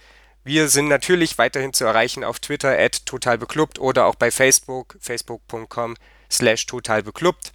Wir 0.45 0.69
sind 0.69 0.88
natürlich 0.88 1.38
weiterhin 1.38 1.73
zu 1.73 1.84
erreichen 1.84 2.23
auf 2.23 2.39
Twitter 2.39 2.80
at 2.80 3.06
totalbeklubbt 3.06 3.80
oder 3.80 4.06
auch 4.06 4.15
bei 4.15 4.32
Facebook, 4.32 4.95
facebook.com 5.01 5.97
slash 6.32 6.65
totalbeklubbt. 6.67 7.51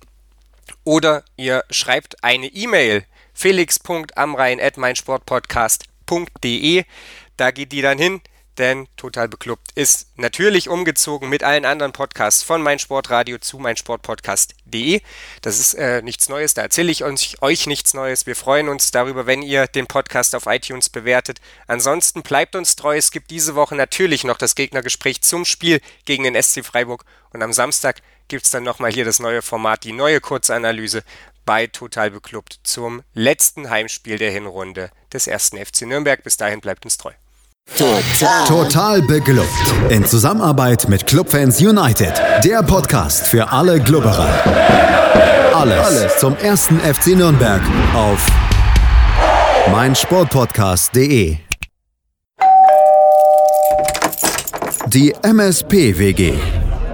Oder 0.84 1.24
ihr 1.36 1.64
schreibt 1.70 2.22
eine 2.24 2.48
E-Mail 2.48 3.04
felix.amrein 3.32 4.60
at 4.60 4.76
meinsportpodcast.de. 4.76 6.84
Da 7.36 7.50
geht 7.52 7.72
die 7.72 7.80
dann 7.80 7.98
hin 7.98 8.20
denn 8.60 8.86
Total 8.96 9.28
Beklubbt 9.28 9.72
ist 9.74 10.08
natürlich 10.16 10.68
umgezogen 10.68 11.28
mit 11.28 11.42
allen 11.42 11.64
anderen 11.64 11.92
Podcasts 11.92 12.42
von 12.42 12.62
meinsportradio 12.62 13.38
zu 13.38 13.58
meinsportpodcast.de. 13.58 15.00
Das 15.42 15.58
ist 15.58 15.74
äh, 15.74 16.02
nichts 16.02 16.28
Neues, 16.28 16.54
da 16.54 16.62
erzähle 16.62 16.92
ich 16.92 17.02
euch, 17.02 17.40
euch 17.40 17.66
nichts 17.66 17.94
Neues. 17.94 18.26
Wir 18.26 18.36
freuen 18.36 18.68
uns 18.68 18.90
darüber, 18.90 19.26
wenn 19.26 19.42
ihr 19.42 19.66
den 19.66 19.86
Podcast 19.86 20.34
auf 20.34 20.46
iTunes 20.46 20.90
bewertet. 20.90 21.40
Ansonsten 21.66 22.22
bleibt 22.22 22.54
uns 22.54 22.76
treu. 22.76 22.96
Es 22.96 23.10
gibt 23.10 23.30
diese 23.30 23.54
Woche 23.54 23.74
natürlich 23.74 24.24
noch 24.24 24.38
das 24.38 24.54
Gegnergespräch 24.54 25.22
zum 25.22 25.44
Spiel 25.44 25.80
gegen 26.04 26.24
den 26.24 26.40
SC 26.40 26.64
Freiburg 26.64 27.04
und 27.32 27.42
am 27.42 27.52
Samstag 27.52 28.02
gibt 28.28 28.44
es 28.44 28.50
dann 28.50 28.62
nochmal 28.62 28.92
hier 28.92 29.04
das 29.04 29.18
neue 29.18 29.42
Format, 29.42 29.84
die 29.84 29.92
neue 29.92 30.20
Kurzanalyse 30.20 31.02
bei 31.46 31.66
Total 31.66 32.10
Beklubbt 32.10 32.60
zum 32.62 33.02
letzten 33.14 33.70
Heimspiel 33.70 34.18
der 34.18 34.30
Hinrunde 34.30 34.90
des 35.12 35.26
ersten 35.26 35.56
FC 35.56 35.82
Nürnberg. 35.82 36.22
Bis 36.22 36.36
dahin 36.36 36.60
bleibt 36.60 36.84
uns 36.84 36.98
treu. 36.98 37.12
Total. 37.80 38.44
Total 38.46 39.02
beglückt. 39.02 39.48
In 39.88 40.04
Zusammenarbeit 40.04 40.88
mit 40.88 41.06
Clubfans 41.06 41.60
United. 41.60 42.12
Der 42.44 42.62
Podcast 42.62 43.26
für 43.26 43.50
alle 43.50 43.80
Glubberer. 43.80 44.28
Alles, 45.54 45.78
Alles 45.86 46.18
zum 46.18 46.36
ersten 46.36 46.78
FC 46.80 47.16
Nürnberg 47.16 47.62
auf 47.94 48.26
meinsportpodcast.de. 49.72 51.36
Die 54.88 55.14
MSP-WG. 55.22 56.34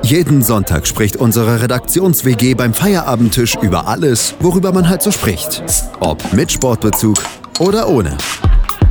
Jeden 0.03 0.43
Sonntag 0.43 0.87
spricht 0.87 1.17
unsere 1.17 1.63
Redaktions-WG 1.63 2.55
beim 2.55 2.75
Feierabendtisch 2.75 3.57
über 3.61 3.89
alles, 3.89 4.35
worüber 4.41 4.73
man 4.73 4.89
halt 4.89 5.03
so 5.03 5.11
spricht. 5.11 5.63
Ob 6.01 6.33
mit 6.33 6.53
Sportbezug 6.53 7.17
oder 7.59 7.89
ohne. 7.89 8.17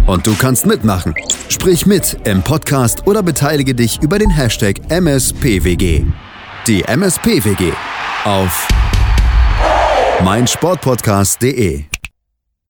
Und 0.06 0.28
du 0.28 0.36
kannst 0.36 0.66
mitmachen. 0.66 1.16
Sprich 1.50 1.86
mit 1.86 2.18
im 2.26 2.42
Podcast 2.44 3.08
oder 3.08 3.24
beteilige 3.24 3.74
dich 3.74 4.02
über 4.02 4.20
den 4.20 4.30
Hashtag 4.30 4.80
MSPWG. 4.90 6.06
Die 6.68 6.84
MSPWG 6.84 7.74
auf 8.24 8.68
meinsportpodcast.de 10.24 11.86